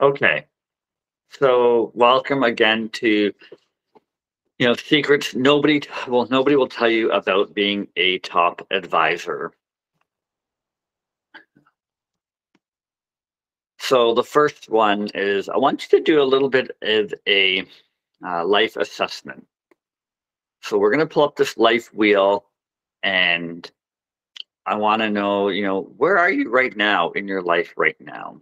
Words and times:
Okay. 0.00 0.46
So 1.28 1.92
welcome 1.94 2.42
again 2.42 2.88
to 2.94 3.34
you 4.58 4.66
know 4.66 4.74
secrets 4.74 5.34
nobody 5.34 5.82
well 6.08 6.26
nobody 6.30 6.56
will 6.56 6.68
tell 6.68 6.88
you 6.88 7.12
about 7.12 7.54
being 7.54 7.86
a 7.96 8.18
top 8.20 8.66
advisor. 8.70 9.52
So 13.78 14.14
the 14.14 14.24
first 14.24 14.70
one 14.70 15.08
is 15.14 15.50
I 15.50 15.58
want 15.58 15.82
you 15.82 15.98
to 15.98 16.04
do 16.04 16.22
a 16.22 16.24
little 16.24 16.48
bit 16.48 16.70
of 16.80 17.12
a 17.28 17.66
uh, 18.24 18.46
life 18.46 18.76
assessment. 18.76 19.46
So 20.62 20.78
we're 20.78 20.94
going 20.94 21.06
to 21.06 21.12
pull 21.12 21.24
up 21.24 21.36
this 21.36 21.58
life 21.58 21.92
wheel 21.92 22.46
and 23.02 23.70
I 24.64 24.76
want 24.76 25.02
to 25.02 25.10
know, 25.10 25.48
you 25.48 25.62
know, 25.62 25.82
where 25.98 26.16
are 26.16 26.30
you 26.30 26.48
right 26.50 26.74
now 26.74 27.10
in 27.10 27.28
your 27.28 27.42
life 27.42 27.74
right 27.76 27.96
now? 28.00 28.40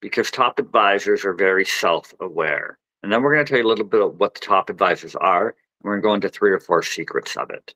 Because 0.00 0.30
top 0.30 0.58
advisors 0.58 1.24
are 1.24 1.34
very 1.34 1.64
self-aware. 1.64 2.78
And 3.02 3.12
then 3.12 3.22
we're 3.22 3.34
going 3.34 3.44
to 3.44 3.50
tell 3.50 3.58
you 3.58 3.66
a 3.66 3.68
little 3.68 3.84
bit 3.84 4.02
of 4.02 4.18
what 4.18 4.34
the 4.34 4.40
top 4.40 4.70
advisors 4.70 5.14
are. 5.16 5.48
And 5.48 5.54
we're 5.82 5.92
going 5.92 6.02
to 6.02 6.08
go 6.08 6.14
into 6.14 6.28
three 6.28 6.52
or 6.52 6.60
four 6.60 6.82
secrets 6.82 7.36
of 7.36 7.50
it. 7.50 7.74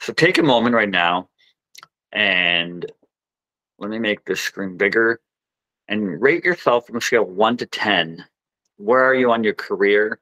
So 0.00 0.12
take 0.12 0.38
a 0.38 0.42
moment 0.42 0.74
right 0.74 0.88
now 0.88 1.28
and 2.12 2.90
let 3.78 3.90
me 3.90 3.98
make 3.98 4.24
this 4.24 4.40
screen 4.40 4.76
bigger 4.76 5.20
and 5.88 6.20
rate 6.20 6.44
yourself 6.44 6.86
from 6.86 6.96
a 6.96 7.00
scale 7.00 7.22
of 7.22 7.28
one 7.28 7.56
to 7.58 7.66
10. 7.66 8.24
Where 8.76 9.04
are 9.04 9.14
you 9.14 9.30
on 9.30 9.44
your 9.44 9.54
career, 9.54 10.20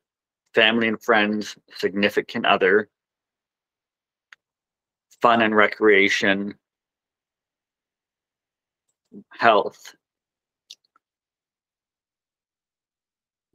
family 0.55 0.89
and 0.89 1.01
friends, 1.01 1.57
significant 1.77 2.47
other, 2.47 2.89
fun 5.21 5.43
and 5.43 5.55
recreation, 5.55 6.55
health, 9.31 9.95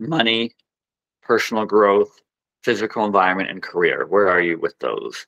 money, 0.08 0.52
personal 1.24 1.66
growth, 1.66 2.22
physical 2.64 3.06
environment, 3.06 3.50
and 3.50 3.62
career. 3.64 4.06
Where 4.08 4.30
are 4.30 4.42
you 4.42 4.60
with 4.60 4.78
those? 4.80 5.28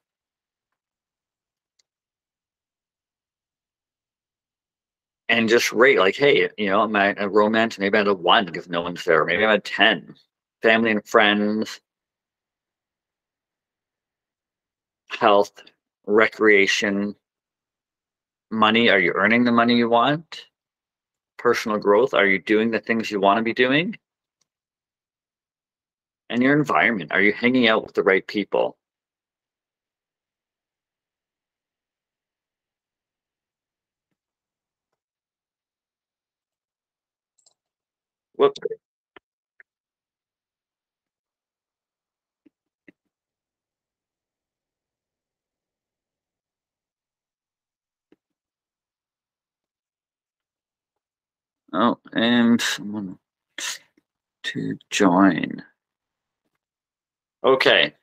And 5.30 5.50
just 5.50 5.72
rate 5.72 6.00
like, 6.00 6.16
hey, 6.16 6.50
you 6.58 6.68
know, 6.70 6.84
am 6.84 6.96
I 6.96 7.14
a 7.18 7.28
romance? 7.28 7.80
Maybe 7.80 7.98
I'm 7.98 8.08
a 8.08 8.14
one 8.14 8.46
because 8.46 8.70
no 8.70 8.82
one's 8.82 9.04
there. 9.04 9.26
Maybe 9.26 9.44
I'm 9.44 9.52
a 9.52 9.60
10. 9.60 10.16
Family 10.62 10.92
and 10.92 11.06
friends, 11.08 11.80
health, 15.10 15.64
recreation, 16.06 17.16
money. 18.52 18.90
Are 18.90 19.00
you 19.00 19.14
earning 19.14 19.44
the 19.44 19.52
money 19.52 19.76
you 19.76 19.90
want? 19.90 20.46
Personal 21.38 21.78
growth. 21.78 22.14
Are 22.14 22.26
you 22.26 22.40
doing 22.40 22.72
the 22.72 22.80
things 22.80 23.12
you 23.12 23.20
want 23.20 23.38
to 23.38 23.44
be 23.44 23.54
doing? 23.54 23.98
And 26.30 26.42
your 26.42 26.58
environment. 26.58 27.12
Are 27.12 27.22
you 27.22 27.34
hanging 27.34 27.68
out 27.68 27.84
with 27.86 27.94
the 27.96 28.04
right 28.04 28.26
people? 28.26 28.78
Whoops. 38.38 38.60
Oh, 51.74 52.00
and 52.14 52.60
someone 52.62 53.20
to 54.44 54.78
join. 54.90 55.64
Okay. 57.46 57.94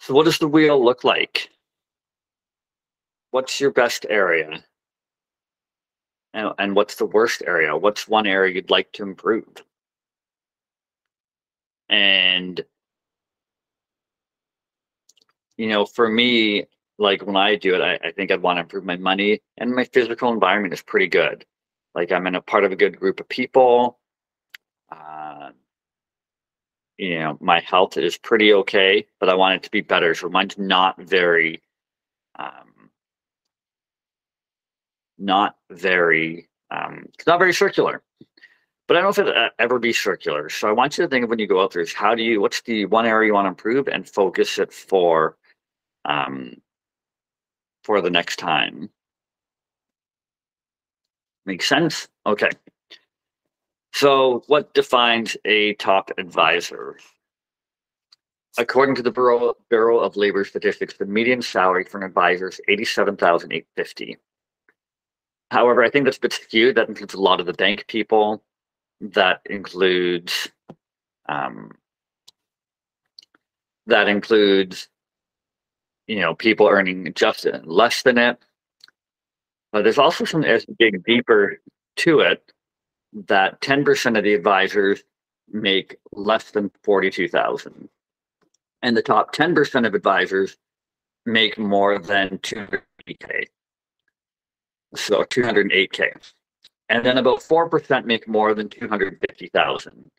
So 0.00 0.14
what 0.14 0.24
does 0.24 0.38
the 0.38 0.48
wheel 0.48 0.82
look 0.82 1.04
like? 1.04 1.50
What's 3.32 3.60
your 3.60 3.70
best 3.70 4.06
area? 4.08 4.64
And, 6.32 6.52
and 6.58 6.74
what's 6.74 6.94
the 6.94 7.06
worst 7.06 7.42
area? 7.46 7.76
What's 7.76 8.08
one 8.08 8.26
area 8.26 8.54
you'd 8.54 8.70
like 8.70 8.92
to 8.92 9.02
improve? 9.02 9.46
And 11.88 12.64
you 15.56 15.68
know, 15.68 15.86
for 15.86 16.08
me, 16.08 16.66
like 16.98 17.24
when 17.24 17.36
I 17.36 17.56
do 17.56 17.74
it, 17.74 17.80
I, 17.80 18.08
I 18.08 18.12
think 18.12 18.30
I'd 18.30 18.42
want 18.42 18.56
to 18.56 18.62
improve 18.62 18.84
my 18.84 18.96
money 18.96 19.40
and 19.58 19.74
my 19.74 19.84
physical 19.84 20.32
environment 20.32 20.74
is 20.74 20.82
pretty 20.82 21.08
good. 21.08 21.44
Like 21.94 22.12
I'm 22.12 22.26
in 22.26 22.34
a 22.34 22.40
part 22.40 22.64
of 22.64 22.72
a 22.72 22.76
good 22.76 22.98
group 22.98 23.20
of 23.20 23.28
people. 23.28 23.98
Uh, 24.90 25.50
you 26.96 27.18
know, 27.18 27.36
my 27.40 27.60
health 27.60 27.96
is 27.96 28.16
pretty 28.16 28.52
okay, 28.52 29.06
but 29.20 29.28
I 29.28 29.34
want 29.34 29.56
it 29.56 29.62
to 29.64 29.70
be 29.70 29.82
better. 29.82 30.14
So 30.14 30.28
mine's 30.28 30.56
not 30.56 31.00
very, 31.00 31.62
um, 32.38 32.90
not 35.18 35.56
very, 35.70 36.48
um, 36.70 37.06
it's 37.14 37.26
not 37.26 37.38
very 37.38 37.52
circular. 37.52 38.02
But 38.88 38.96
I 38.96 39.00
don't 39.00 39.16
know 39.16 39.22
if 39.22 39.28
it 39.28 39.36
uh, 39.36 39.50
ever 39.58 39.78
be 39.78 39.92
circular. 39.92 40.48
So 40.48 40.68
I 40.68 40.72
want 40.72 40.96
you 40.96 41.04
to 41.04 41.10
think 41.10 41.24
of 41.24 41.30
when 41.30 41.40
you 41.40 41.48
go 41.48 41.60
out 41.62 41.72
there 41.72 41.82
is 41.82 41.92
how 41.92 42.14
do 42.14 42.22
you, 42.22 42.40
what's 42.40 42.62
the 42.62 42.86
one 42.86 43.04
area 43.04 43.26
you 43.26 43.34
want 43.34 43.46
to 43.46 43.50
improve 43.50 43.88
and 43.88 44.08
focus 44.08 44.58
it 44.58 44.72
for 44.72 45.36
um, 46.04 46.54
for 47.86 48.00
the 48.00 48.10
next 48.10 48.36
time. 48.36 48.90
Makes 51.46 51.68
sense? 51.68 52.08
Okay. 52.26 52.50
So 53.92 54.42
what 54.48 54.74
defines 54.74 55.36
a 55.44 55.74
top 55.74 56.10
advisor? 56.18 56.98
According 58.58 58.96
to 58.96 59.02
the 59.02 59.12
Bureau, 59.12 59.54
Bureau 59.70 60.00
of 60.00 60.16
Labor 60.16 60.44
Statistics, 60.44 60.96
the 60.96 61.06
median 61.06 61.40
salary 61.40 61.84
for 61.84 61.98
an 61.98 62.04
advisor 62.04 62.48
is 62.48 62.60
87,850. 62.66 64.16
However, 65.52 65.84
I 65.84 65.88
think 65.88 66.06
that's 66.06 66.16
a 66.16 66.20
bit 66.20 66.32
skewed. 66.32 66.74
That 66.74 66.88
includes 66.88 67.14
a 67.14 67.20
lot 67.20 67.38
of 67.38 67.46
the 67.46 67.52
bank 67.52 67.84
people. 67.86 68.42
That 69.00 69.42
includes 69.44 70.50
um, 71.28 71.70
that 73.86 74.08
includes 74.08 74.88
you 76.06 76.20
know, 76.20 76.34
people 76.34 76.68
earning 76.68 77.12
just 77.14 77.46
less 77.64 78.02
than 78.02 78.18
it. 78.18 78.38
But 79.72 79.82
there's 79.82 79.98
also 79.98 80.24
some 80.24 80.44
as 80.44 80.64
you 80.68 80.76
dig 80.78 81.04
deeper 81.04 81.58
to 81.96 82.20
it 82.20 82.52
that 83.28 83.60
10% 83.60 84.18
of 84.18 84.24
the 84.24 84.34
advisors 84.34 85.02
make 85.48 85.96
less 86.12 86.50
than 86.50 86.70
42,000. 86.82 87.88
And 88.82 88.96
the 88.96 89.02
top 89.02 89.34
10% 89.34 89.86
of 89.86 89.94
advisors 89.94 90.56
make 91.24 91.58
more 91.58 91.98
than 91.98 92.38
200k. 92.38 93.46
So 94.94 95.24
208k. 95.24 96.32
And 96.88 97.04
then 97.04 97.18
about 97.18 97.40
4% 97.40 98.04
make 98.04 98.28
more 98.28 98.54
than 98.54 98.68
250,000. 98.68 100.10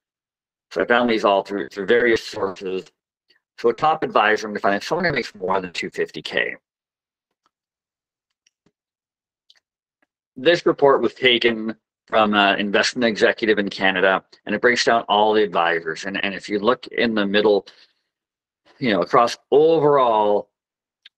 So 0.72 0.82
I 0.82 0.86
found 0.86 1.10
these 1.10 1.24
all 1.24 1.44
through, 1.44 1.70
through 1.70 1.86
various 1.86 2.24
sources 2.24 2.86
so 3.58 3.70
a 3.70 3.74
top 3.74 4.04
advisor, 4.04 4.48
I'm 4.48 4.56
find 4.58 4.82
someone 4.84 5.06
who 5.06 5.12
makes 5.14 5.34
more 5.34 5.60
than 5.60 5.72
250K. 5.72 6.56
This 10.36 10.66
report 10.66 11.02
was 11.02 11.16
taken 11.16 11.76
from 12.06 12.36
an 12.36 12.60
investment 12.60 13.06
executive 13.06 13.58
in 13.58 13.70
Canada, 13.70 14.24
and 14.46 14.54
it 14.54 14.62
breaks 14.62 14.86
down 14.86 15.04
all 15.10 15.34
the 15.34 15.44
advisors. 15.44 16.06
And, 16.06 16.24
and 16.24 16.36
if 16.36 16.48
you 16.48 16.60
look 16.60 16.88
in 16.88 17.16
the 17.16 17.26
middle, 17.26 17.66
you 18.78 18.94
know, 18.94 19.02
across 19.02 19.38
overall, 19.52 20.50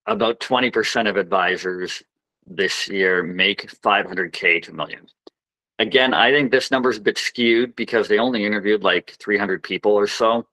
about 0.07 0.39
20% 0.39 1.07
of 1.07 1.18
advisors 1.18 2.01
this 2.47 2.88
year 2.88 3.21
make 3.21 3.69
500K 3.81 4.63
to 4.63 4.74
million. 4.74 5.06
Again, 5.77 6.13
I 6.13 6.31
think 6.31 6.51
this 6.51 6.71
number 6.71 6.89
is 6.89 6.97
a 6.97 7.01
bit 7.01 7.18
skewed 7.18 7.75
because 7.75 8.07
they 8.07 8.18
only 8.18 8.44
interviewed 8.44 8.83
like 8.83 9.15
300 9.19 9.62
people 9.62 9.92
or 9.92 10.07
so. 10.07 10.47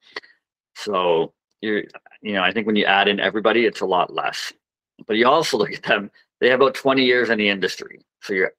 So 0.75 1.33
you 1.67 1.87
you 2.23 2.33
know, 2.33 2.43
I 2.43 2.53
think 2.53 2.67
when 2.67 2.77
you 2.77 2.85
add 2.85 3.09
in 3.09 3.21
everybody, 3.21 3.67
it's 3.67 3.81
a 3.81 3.87
lot 3.87 4.13
less. 4.13 4.53
But 5.07 5.17
you 5.17 5.27
also 5.27 5.59
look 5.59 5.73
at 5.73 5.83
them; 5.83 6.11
they 6.41 6.49
have 6.51 6.61
about 6.61 6.75
20 6.75 7.05
years 7.05 7.31
in 7.31 7.39
the 7.39 7.49
industry. 7.49 8.01
So 8.23 8.33
you're, 8.33 8.53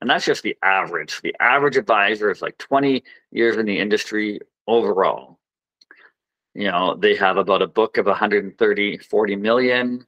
and 0.00 0.10
that's 0.10 0.26
just 0.26 0.42
the 0.42 0.56
average. 0.62 1.20
The 1.22 1.34
average 1.40 1.76
advisor 1.76 2.30
is 2.30 2.42
like 2.42 2.58
20 2.58 3.02
years 3.30 3.56
in 3.56 3.66
the 3.66 3.78
industry 3.78 4.40
overall. 4.66 5.38
You 6.54 6.70
know, 6.70 6.94
they 6.94 7.14
have 7.16 7.36
about 7.36 7.62
a 7.62 7.66
book 7.66 7.98
of 7.98 8.06
130, 8.06 8.98
40 8.98 9.36
million. 9.36 10.06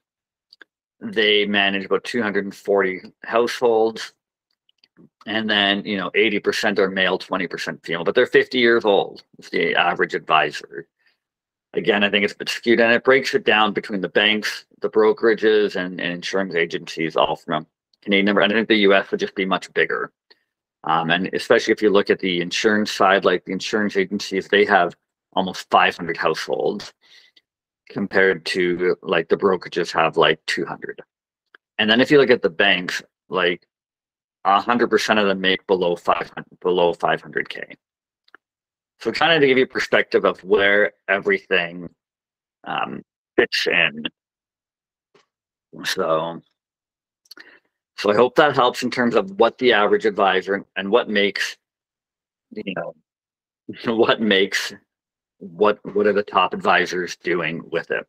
They 1.00 1.46
manage 1.46 1.84
about 1.84 2.04
240 2.04 3.00
households. 3.24 4.12
And 5.26 5.48
then, 5.48 5.84
you 5.84 5.96
know, 5.98 6.10
80% 6.10 6.78
are 6.78 6.90
male, 6.90 7.18
20% 7.18 7.84
female, 7.84 8.02
but 8.02 8.14
they're 8.14 8.26
50 8.26 8.58
years 8.58 8.84
old. 8.84 9.22
It's 9.38 9.50
the 9.50 9.74
average 9.74 10.14
advisor 10.14 10.88
again, 11.74 12.04
I 12.04 12.10
think 12.10 12.24
it's 12.24 12.34
a 12.34 12.38
bit 12.38 12.48
skewed 12.48 12.80
and 12.80 12.92
it 12.92 13.04
breaks 13.04 13.34
it 13.34 13.44
down 13.44 13.72
between 13.72 14.00
the 14.00 14.08
banks, 14.08 14.64
the 14.80 14.88
brokerages, 14.88 15.76
and, 15.76 16.00
and 16.00 16.12
insurance 16.12 16.54
agencies, 16.54 17.16
all 17.16 17.36
from 17.36 17.66
Canadian 18.02 18.26
number. 18.26 18.40
And 18.40 18.52
I 18.52 18.56
think 18.56 18.68
the 18.68 18.76
US 18.90 19.10
would 19.10 19.20
just 19.20 19.34
be 19.34 19.44
much 19.44 19.72
bigger. 19.74 20.12
Um, 20.84 21.10
and 21.10 21.28
especially 21.34 21.72
if 21.72 21.82
you 21.82 21.90
look 21.90 22.10
at 22.10 22.20
the 22.20 22.40
insurance 22.40 22.92
side, 22.92 23.24
like 23.24 23.44
the 23.44 23.52
insurance 23.52 23.96
agencies, 23.96 24.48
they 24.48 24.64
have 24.64 24.94
almost 25.32 25.68
500 25.70 26.16
households 26.16 26.92
compared 27.88 28.44
to 28.46 28.96
like 29.02 29.28
the 29.28 29.36
brokerages 29.36 29.90
have 29.92 30.16
like 30.16 30.40
200. 30.46 31.00
And 31.78 31.90
then 31.90 32.00
if 32.00 32.10
you 32.10 32.18
look 32.18 32.30
at 32.30 32.42
the 32.42 32.50
banks, 32.50 33.02
like 33.28 33.66
100% 34.46 35.20
of 35.20 35.26
them 35.26 35.40
make 35.40 35.66
below 35.66 35.96
500 35.96 36.44
below 36.60 36.94
500k. 36.94 37.74
So 39.00 39.12
kind 39.12 39.32
of 39.32 39.40
to 39.40 39.46
give 39.46 39.58
you 39.58 39.66
perspective 39.66 40.24
of 40.24 40.42
where 40.42 40.92
everything 41.08 41.88
um, 42.64 43.02
fits 43.36 43.66
in. 43.66 44.04
So, 45.84 46.42
so 47.96 48.10
I 48.10 48.14
hope 48.14 48.34
that 48.36 48.56
helps 48.56 48.82
in 48.82 48.90
terms 48.90 49.14
of 49.14 49.38
what 49.38 49.58
the 49.58 49.72
average 49.72 50.04
advisor 50.04 50.64
and 50.76 50.90
what 50.90 51.08
makes, 51.08 51.56
you 52.50 52.74
know, 52.76 52.94
what 53.94 54.20
makes 54.20 54.74
what 55.38 55.78
what 55.94 56.06
are 56.06 56.12
the 56.12 56.22
top 56.22 56.52
advisors 56.52 57.16
doing 57.16 57.62
with 57.70 57.90
it. 57.90 58.06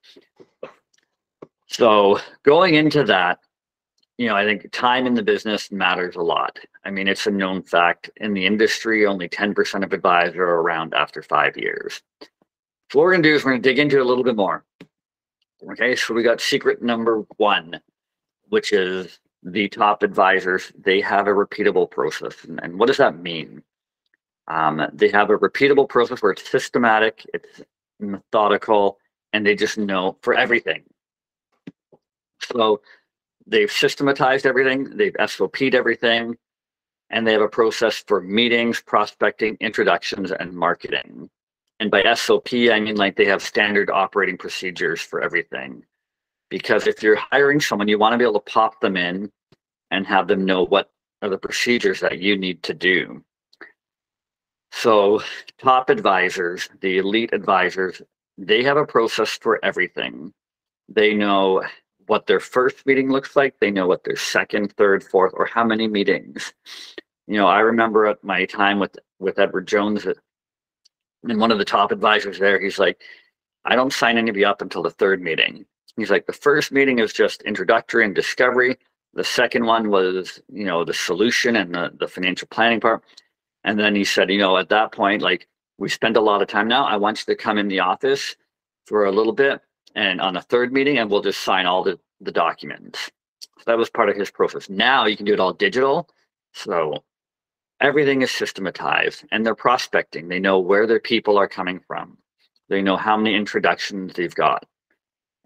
So 1.68 2.20
going 2.44 2.74
into 2.74 3.04
that, 3.04 3.40
you 4.19 4.27
know, 4.27 4.36
I 4.36 4.44
think 4.44 4.69
time 4.74 5.07
in 5.07 5.13
the 5.13 5.24
business 5.24 5.71
matters 5.71 6.18
a 6.18 6.21
lot. 6.21 6.60
I 6.83 6.92
mean, 6.92 7.07
it's 7.07 7.25
a 7.25 7.31
known 7.31 7.63
fact 7.63 8.10
in 8.18 8.33
the 8.33 8.45
industry, 8.45 9.06
only 9.06 9.30
10% 9.30 9.81
of 9.81 9.94
advisors 9.94 10.36
are 10.36 10.44
around 10.44 10.94
after 10.94 11.24
five 11.24 11.56
years. 11.56 12.01
So 12.21 13.00
what 13.00 13.04
we're 13.04 13.12
gonna 13.13 13.24
do 13.24 13.33
is 13.33 13.45
we're 13.45 13.51
gonna 13.51 13.62
dig 13.62 13.80
into 13.80 13.95
it 13.95 14.01
a 14.01 14.04
little 14.04 14.25
bit 14.25 14.36
more. 14.36 14.66
Okay, 15.71 15.95
so 15.95 16.13
we 16.13 16.21
got 16.21 16.42
secret 16.42 16.81
number 16.81 17.24
one, 17.38 17.80
which 18.50 18.74
is 18.74 19.19
the 19.44 19.69
top 19.69 20.04
advisors, 20.04 20.74
they 20.77 21.00
have 21.00 21.27
a 21.27 21.31
repeatable 21.31 21.89
process. 21.89 22.44
And, 22.44 22.60
and 22.62 22.77
what 22.77 22.88
does 22.88 22.98
that 22.98 23.18
mean? 23.18 23.63
Um, 24.50 24.86
they 24.92 25.07
have 25.12 25.30
a 25.30 25.38
repeatable 25.38 25.88
process 25.88 26.21
where 26.21 26.33
it's 26.33 26.50
systematic, 26.50 27.25
it's 27.33 27.62
methodical, 28.01 28.98
and 29.31 29.45
they 29.45 29.56
just 29.56 29.77
know 29.77 30.18
for 30.24 30.33
everything. 30.33 30.83
So 32.42 32.81
they've 33.50 33.72
systematized 33.72 34.46
everything, 34.46 34.96
they've 34.96 35.16
SOP'd 35.28 35.75
everything, 35.75 36.38
and 37.10 37.25
they 37.25 37.34
have 37.34 37.42
a 37.42 37.50
process 37.50 38.04
for 38.07 38.22
meetings, 38.22 38.81
prospecting, 38.81 39.57
introductions, 39.60 40.31
and 40.31 40.54
marketing. 40.54 41.30
And 41.80 41.90
by 41.90 42.04
SOP, 42.13 42.54
I 42.54 42.80
mean 42.80 42.96
like 42.96 43.16
they 43.16 43.25
have 43.25 43.42
standard 43.42 43.90
operating 43.90 44.38
procedures 44.38 45.01
for 45.01 45.22
everything. 45.22 45.86
Because 46.50 46.88
if 46.88 47.01
you're 47.01 47.16
hiring 47.16 47.60
someone, 47.62 47.88
you 47.88 47.98
want 47.98 48.13
to 48.13 48.18
be 48.18 48.24
able 48.24 48.40
to 48.40 48.51
pop 48.51 48.80
them 48.81 48.98
in 48.98 49.31
and 49.92 50.06
have 50.06 50.28
them 50.28 50.45
know 50.45 50.66
what 50.66 50.92
are 51.22 51.30
the 51.30 51.38
procedures 51.38 52.00
that 52.02 52.19
you 52.19 52.38
need 52.38 52.63
to 52.63 52.74
do. 52.74 53.24
So, 54.72 55.22
top 55.57 55.90
advisors, 55.90 56.69
the 56.81 57.00
elite 57.00 57.34
advisors, 57.34 58.02
they 58.38 58.63
have 58.63 58.78
a 58.78 58.86
process 58.86 59.31
for 59.31 59.63
everything. 59.63 60.31
They 60.88 61.13
know 61.13 61.63
what 62.10 62.26
their 62.26 62.40
first 62.40 62.86
meeting 62.86 63.12
looks 63.12 63.36
like. 63.36 63.60
They 63.60 63.72
know 63.72 63.88
what 63.88 64.04
their 64.04 64.16
second, 64.16 64.74
third, 64.74 65.04
fourth, 65.04 65.34
or 65.36 65.46
how 65.46 65.64
many 65.64 65.88
meetings. 65.88 66.54
You 67.28 67.38
know, 67.38 67.48
I 67.48 67.60
remember 67.60 68.08
at 68.08 68.24
my 68.24 68.46
time 68.46 68.80
with 68.80 68.98
with 69.20 69.38
Edward 69.38 69.68
Jones, 69.68 70.06
uh, 70.06 70.14
and 71.24 71.40
one 71.40 71.52
of 71.52 71.60
the 71.60 71.66
top 71.66 71.92
advisors 71.92 72.40
there, 72.40 72.60
he's 72.60 72.80
like, 72.80 73.02
I 73.66 73.76
don't 73.76 73.94
sign 73.94 74.18
anybody 74.18 74.44
up 74.44 74.62
until 74.62 74.82
the 74.82 74.90
third 74.90 75.22
meeting. 75.22 75.66
He's 75.98 76.10
like, 76.10 76.26
the 76.26 76.34
first 76.34 76.72
meeting 76.72 77.00
is 77.00 77.14
just 77.14 77.44
introductory 77.44 78.06
and 78.06 78.16
discovery. 78.16 78.78
The 79.14 79.24
second 79.24 79.66
one 79.66 79.90
was, 79.90 80.42
you 80.52 80.66
know, 80.66 80.84
the 80.86 80.94
solution 80.94 81.58
and 81.58 81.76
the, 81.76 81.92
the 82.00 82.08
financial 82.08 82.48
planning 82.48 82.80
part. 82.80 83.04
And 83.66 83.78
then 83.78 83.96
he 83.96 84.06
said, 84.06 84.32
you 84.32 84.40
know, 84.40 84.58
at 84.58 84.70
that 84.70 84.94
point, 84.94 85.22
like 85.22 85.48
we 85.78 85.90
spend 85.90 86.18
a 86.18 86.22
lot 86.22 86.42
of 86.42 86.48
time 86.48 86.68
now. 86.68 86.86
I 86.86 86.96
want 86.96 87.20
you 87.20 87.34
to 87.34 87.42
come 87.42 87.58
in 87.58 87.68
the 87.68 87.82
office 87.82 88.36
for 88.86 89.06
a 89.06 89.12
little 89.12 89.34
bit 89.34 89.62
and 90.00 90.22
on 90.22 90.38
a 90.38 90.42
third 90.42 90.72
meeting 90.72 90.98
and 90.98 91.12
we'll 91.12 91.22
just 91.22 91.42
sign 91.42 91.66
all 91.66 91.84
the, 91.84 92.00
the 92.22 92.31
documents. 92.31 93.12
So 93.57 93.63
that 93.66 93.78
was 93.78 93.90
part 93.90 94.07
of 94.07 94.16
his 94.16 94.31
process. 94.31 94.69
Now 94.69 95.06
you 95.06 95.18
can 95.18 95.25
do 95.25 95.34
it 95.34 95.42
all 95.42 95.51
digital. 95.51 96.07
So 96.54 97.04
everything 97.81 98.22
is 98.22 98.31
systematized 98.31 99.25
and 99.30 99.46
they're 99.46 99.56
prospecting. 99.56 100.30
They 100.30 100.40
know 100.40 100.60
where 100.60 100.88
their 100.88 101.01
people 101.01 101.38
are 101.38 101.50
coming 101.50 101.81
from. 101.86 102.18
They 102.69 102.81
know 102.81 102.96
how 102.96 103.18
many 103.18 103.36
introductions 103.36 104.13
they've 104.13 104.34
got. 104.34 104.66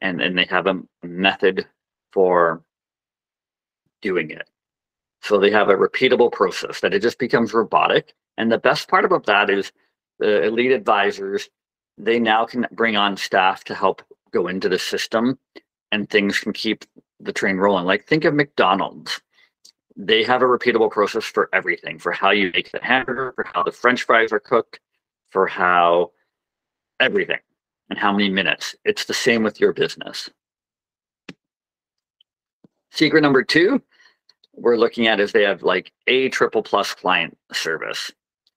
And, 0.01 0.21
and 0.21 0.37
they 0.37 0.45
have 0.45 0.67
a 0.67 0.81
method 1.01 1.65
for 2.11 2.61
doing 4.03 4.29
it. 4.29 4.47
So 5.23 5.39
they 5.39 5.49
have 5.49 5.69
a 5.69 5.75
repeatable 5.75 6.31
process 6.31 6.81
that 6.81 6.93
it 6.93 7.01
just 7.01 7.17
becomes 7.17 7.53
robotic. 7.53 8.13
And 8.37 8.51
the 8.51 8.59
best 8.59 8.87
part 8.87 9.05
about 9.05 9.25
that 9.25 9.49
is 9.49 9.71
the 10.19 10.43
elite 10.43 10.73
advisors, 10.73 11.49
they 11.97 12.19
now 12.19 12.45
can 12.45 12.67
bring 12.71 12.97
on 12.97 13.17
staff 13.17 13.63
to 13.63 13.73
help 13.73 14.03
go 14.33 14.47
into 14.47 14.67
the 14.67 14.79
system 14.79 15.37
and 15.91 16.09
things 16.09 16.39
can 16.39 16.53
keep 16.53 16.85
the 17.19 17.31
train 17.31 17.57
rolling. 17.57 17.85
Like 17.85 18.05
think 18.05 18.25
of 18.25 18.33
McDonald's. 18.33 19.21
They 19.95 20.23
have 20.23 20.41
a 20.41 20.45
repeatable 20.45 20.89
process 20.89 21.23
for 21.23 21.49
everything, 21.53 21.99
for 21.99 22.11
how 22.11 22.31
you 22.31 22.51
make 22.51 22.71
the 22.71 22.79
hamburger, 22.81 23.31
for 23.35 23.45
how 23.53 23.61
the 23.61 23.71
French 23.71 24.03
fries 24.03 24.31
are 24.31 24.39
cooked, 24.39 24.79
for 25.29 25.45
how 25.45 26.11
everything 26.99 27.39
and 27.89 27.99
how 27.99 28.11
many 28.11 28.29
minutes. 28.29 28.75
It's 28.85 29.05
the 29.05 29.13
same 29.13 29.43
with 29.43 29.59
your 29.59 29.71
business. 29.71 30.29
Secret 32.91 33.21
number 33.21 33.43
two, 33.43 33.81
we're 34.53 34.77
looking 34.77 35.07
at 35.07 35.19
is 35.19 35.31
they 35.31 35.43
have 35.43 35.63
like 35.63 35.91
a 36.07 36.29
triple 36.29 36.63
plus 36.63 36.93
client 36.93 37.37
service. 37.51 38.11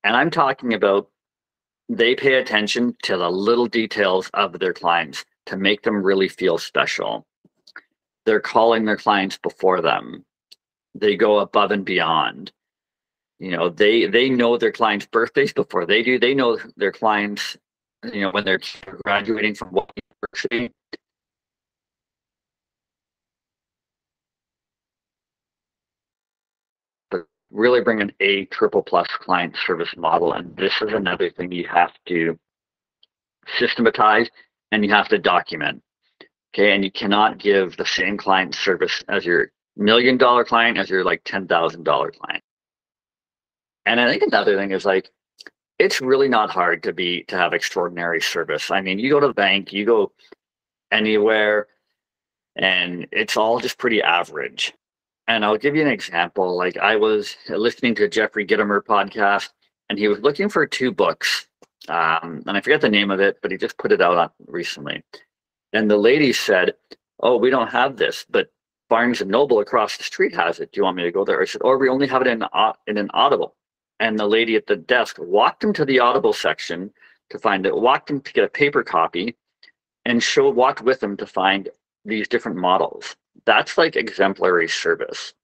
And 0.05 0.17
I'm 0.17 0.31
talking 0.31 0.75
about 0.75 1.08
they 1.88 2.14
pay 2.14 2.34
attention 2.34 2.96
to 3.02 3.17
the 3.17 3.31
little 3.31 3.67
details 3.67 4.31
of 4.34 4.58
their 4.58 4.73
clients 4.73 5.25
to 5.46 5.56
make 5.56 5.82
them 5.82 6.02
really 6.02 6.28
feel 6.28 6.58
special. 6.58 7.26
They're 8.25 8.40
calling 8.40 8.84
their 8.84 8.96
clients 8.96 9.38
before 9.38 9.81
them. 9.81 10.25
They 10.94 11.16
go 11.16 11.38
above 11.38 11.70
and 11.70 11.84
beyond. 11.84 12.52
You 13.38 13.50
know, 13.50 13.69
they 13.69 14.06
they 14.06 14.31
know 14.31 14.56
their 14.56 14.72
clients' 14.72 15.06
birthdays 15.06 15.52
before 15.52 15.87
they 15.87 16.02
do. 16.02 16.18
They 16.18 16.35
know 16.35 16.59
their 16.76 16.92
clients, 16.92 17.56
you 18.12 18.23
know, 18.23 18.30
when 18.30 18.44
they're 18.44 18.61
graduating 19.04 19.54
from 19.54 19.68
what 19.68 19.90
university. 20.35 20.73
Really 27.50 27.80
bring 27.82 28.00
an 28.00 28.12
A 28.21 28.47
triple 28.47 28.82
plus 28.82 29.06
client 29.09 29.56
service 29.66 29.94
model. 29.97 30.32
And 30.32 30.56
this 30.56 30.73
is 30.82 30.92
another 30.92 31.30
thing 31.30 31.52
you 31.52 31.68
have 31.68 31.92
to 32.06 32.38
systematize 33.59 34.28
and 34.73 34.85
you 34.85 34.90
have 34.92 35.08
to 35.08 35.18
document. 35.18 35.82
Okay, 36.54 36.75
and 36.75 36.82
you 36.85 36.90
cannot 36.90 37.38
give 37.38 37.76
the 37.76 37.85
same 37.85 38.16
client 38.16 38.54
service 38.54 39.04
as 39.08 39.25
your 39.26 39.50
million 39.76 40.16
dollar 40.16 40.44
client 40.44 40.78
as 40.78 40.88
your 40.88 41.04
like 41.04 41.23
ten 41.25 41.46
thousand 41.46 41.85
dollar 41.85 42.11
client. 42.11 42.42
And 43.85 44.00
I 44.00 44.11
think 44.11 44.23
another 44.23 44.56
thing 44.56 44.73
is 44.73 44.85
like 44.85 45.11
it's 45.78 46.00
really 46.00 46.28
not 46.28 46.50
hard 46.50 46.82
to 46.85 46.92
be 46.92 47.25
to 47.25 47.37
have 47.37 47.52
extraordinary 47.52 48.20
service. 48.20 48.70
I 48.70 48.80
mean, 48.80 48.99
you 48.99 49.11
go 49.11 49.20
to 49.20 49.28
the 49.28 49.35
bank, 49.35 49.73
you 49.73 49.85
go 49.85 50.12
anywhere, 50.90 51.66
and 52.56 53.06
it's 53.12 53.37
all 53.37 53.61
just 53.61 53.78
pretty 53.78 54.02
average. 54.02 54.73
And 55.28 55.44
I'll 55.44 55.58
give 55.58 55.76
you 55.76 55.82
an 55.82 55.88
example. 55.88 56.56
Like 56.56 56.76
I 56.78 56.96
was 56.96 57.37
listening 57.49 57.94
to 57.96 58.08
Jeffrey 58.08 58.46
Gitomer 58.46 58.80
podcast, 58.80 59.50
and 59.90 59.99
he 59.99 60.08
was 60.08 60.20
looking 60.20 60.49
for 60.49 60.66
two 60.66 60.92
books 60.92 61.46
um, 61.88 62.43
and 62.47 62.57
I 62.57 62.61
forget 62.61 62.81
the 62.81 62.88
name 62.88 63.11
of 63.11 63.21
it, 63.21 63.38
but 63.43 63.50
he 63.50 63.57
just 63.57 63.78
put 63.78 63.93
it 63.93 64.00
out 64.00 64.16
on 64.16 64.31
recently. 64.47 65.02
And 65.73 65.90
the 65.90 65.97
lady 65.97 66.33
said, 66.33 66.75
"Oh, 67.21 67.37
we 67.37 67.50
don't 67.50 67.69
have 67.69 67.97
this, 67.97 68.25
but 68.28 68.50
Barnes 68.88 69.21
and 69.21 69.31
Noble 69.31 69.61
across 69.61 69.97
the 69.97 70.05
street 70.05 70.35
has 70.35 70.61
it. 70.61 70.73
Do 70.73 70.78
you 70.78 70.85
want 70.85 70.97
me 70.97 71.02
to 71.05 71.12
go 71.12 71.25
there?" 71.25 71.40
I 71.40 71.45
said, 71.45 71.62
"Or 71.62 71.78
we 71.78 71.88
only 71.88 72.07
have 72.07 72.23
it 72.23 72.28
in 72.28 72.45
in 72.87 72.99
an 72.99 73.11
Audible." 73.14 73.57
And 74.00 74.19
the 74.19 74.26
lady 74.26 74.57
at 74.57 74.66
the 74.66 74.76
desk 74.76 75.16
walked 75.19 75.64
him 75.64 75.73
to 75.75 75.85
the 75.85 76.00
Audible 76.00 76.33
section 76.33 76.93
to 77.31 77.38
find 77.38 77.66
it, 77.66 77.75
walked 77.75 78.11
him 78.11 78.21
to 78.21 78.33
get 78.33 78.45
a 78.45 78.49
paper 78.49 78.83
copy, 78.83 79.37
and 80.05 80.23
showed 80.23 80.55
walked 80.55 80.83
with 80.83 81.02
him 81.02 81.16
to 81.16 81.26
find 81.26 81.69
these 82.05 82.28
different 82.28 82.59
models. 82.59 83.16
That's 83.45 83.76
like 83.76 83.97
exemplary 83.97 84.69
service. 84.69 85.35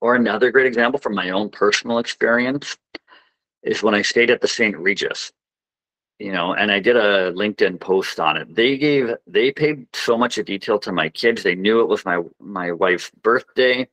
Or 0.00 0.14
another 0.14 0.50
great 0.50 0.66
example 0.66 1.00
from 1.00 1.14
my 1.14 1.30
own 1.30 1.50
personal 1.50 1.98
experience 1.98 2.76
is 3.62 3.82
when 3.82 3.94
I 3.94 4.02
stayed 4.02 4.30
at 4.30 4.40
the 4.40 4.48
St. 4.48 4.76
Regis, 4.78 5.32
you 6.18 6.32
know, 6.32 6.54
and 6.54 6.70
I 6.72 6.80
did 6.80 6.96
a 6.96 7.32
LinkedIn 7.32 7.80
post 7.80 8.20
on 8.20 8.36
it. 8.38 8.54
They 8.54 8.78
gave, 8.78 9.14
they 9.26 9.52
paid 9.52 9.86
so 9.94 10.18
much 10.18 10.36
detail 10.36 10.78
to 10.80 10.92
my 10.92 11.08
kids. 11.10 11.42
They 11.42 11.54
knew 11.56 11.80
it 11.80 11.88
was 11.88 12.04
my, 12.04 12.22
my 12.40 12.72
wife's 12.72 13.10
birthday. 13.22 13.88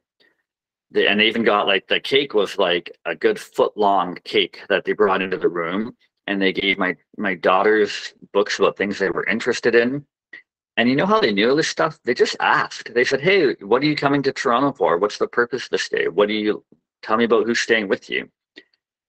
They, 0.92 1.08
and 1.08 1.20
they 1.20 1.28
even 1.28 1.44
got 1.44 1.68
like 1.68 1.88
the 1.88 2.00
cake 2.00 2.34
was 2.34 2.58
like 2.58 2.92
a 3.06 3.16
good 3.16 3.40
foot 3.40 3.76
long 3.78 4.18
cake 4.24 4.62
that 4.70 4.86
they 4.86 4.94
brought 4.94 5.22
into 5.22 5.38
the 5.38 5.50
room. 5.50 5.96
and 6.28 6.42
they 6.42 6.54
gave 6.54 6.78
my 6.78 6.96
my 7.18 7.36
daughters 7.36 8.14
books 8.34 8.60
about 8.60 8.78
things 8.78 9.00
they 9.00 9.10
were 9.10 9.26
interested 9.28 9.76
in. 9.76 10.06
And 10.78 10.90
you 10.90 10.96
know 10.96 11.06
how 11.08 11.22
they 11.22 11.34
knew 11.34 11.56
this 11.56 11.70
stuff? 11.70 12.00
They 12.06 12.14
just 12.16 12.38
asked. 12.42 12.94
They 12.94 13.06
said, 13.06 13.22
"Hey, 13.22 13.56
what 13.62 13.82
are 13.84 13.88
you 13.88 13.96
coming 13.96 14.24
to 14.24 14.34
Toronto 14.34 14.74
for? 14.74 14.98
What's 14.98 15.18
the 15.20 15.28
purpose 15.28 15.70
this 15.70 15.90
day? 15.90 16.08
What 16.10 16.28
do 16.30 16.34
you 16.36 16.66
tell 17.04 17.18
me 17.18 17.26
about 17.26 17.46
who's 17.48 17.60
staying 17.62 17.88
with 17.90 18.10
you?" 18.10 18.30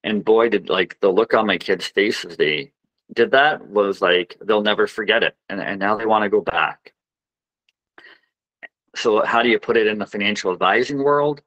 And 0.07 0.23
boy, 0.23 0.47
did 0.47 0.69
like 0.69 0.97
the 1.01 1.09
look 1.09 1.33
on 1.33 1.45
my 1.45 1.57
kids' 1.57 1.85
faces 1.85 2.37
they 2.37 2.71
did 3.13 3.31
that 3.31 3.67
was 3.67 4.01
like 4.01 4.37
they'll 4.41 4.61
never 4.61 4.87
forget 4.87 5.21
it, 5.21 5.35
and 5.49 5.59
and 5.59 5.79
now 5.79 5.97
they 5.97 6.05
want 6.05 6.23
to 6.23 6.29
go 6.29 6.39
back. 6.39 6.93
So 8.95 9.25
how 9.25 9.41
do 9.43 9.49
you 9.49 9.59
put 9.59 9.75
it 9.75 9.85
in 9.85 9.99
the 9.99 10.05
financial 10.05 10.53
advising 10.53 11.03
world? 11.03 11.41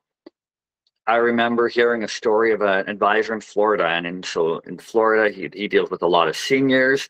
I 1.07 1.17
remember 1.17 1.69
hearing 1.69 2.05
a 2.05 2.09
story 2.09 2.53
of 2.53 2.61
an 2.61 2.87
advisor 2.87 3.33
in 3.33 3.41
Florida, 3.41 3.87
and 3.87 4.07
in, 4.07 4.23
so 4.23 4.59
in 4.59 4.77
Florida, 4.79 5.35
he, 5.35 5.49
he 5.55 5.67
deals 5.67 5.91
with 5.91 6.03
a 6.03 6.07
lot 6.07 6.29
of 6.29 6.37
seniors, 6.37 7.09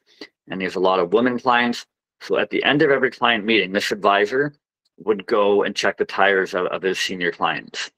and 0.48 0.60
he 0.60 0.64
has 0.64 0.76
a 0.76 0.80
lot 0.88 1.00
of 1.00 1.12
women 1.12 1.36
clients. 1.40 1.84
So 2.20 2.38
at 2.38 2.50
the 2.50 2.62
end 2.62 2.82
of 2.82 2.90
every 2.90 3.10
client 3.10 3.44
meeting, 3.44 3.72
this 3.72 3.90
advisor 3.90 4.54
would 4.98 5.26
go 5.26 5.64
and 5.64 5.74
check 5.74 5.96
the 5.98 6.04
tires 6.04 6.54
of, 6.54 6.66
of 6.66 6.82
his 6.82 7.00
senior 7.00 7.32
clients. 7.32 7.90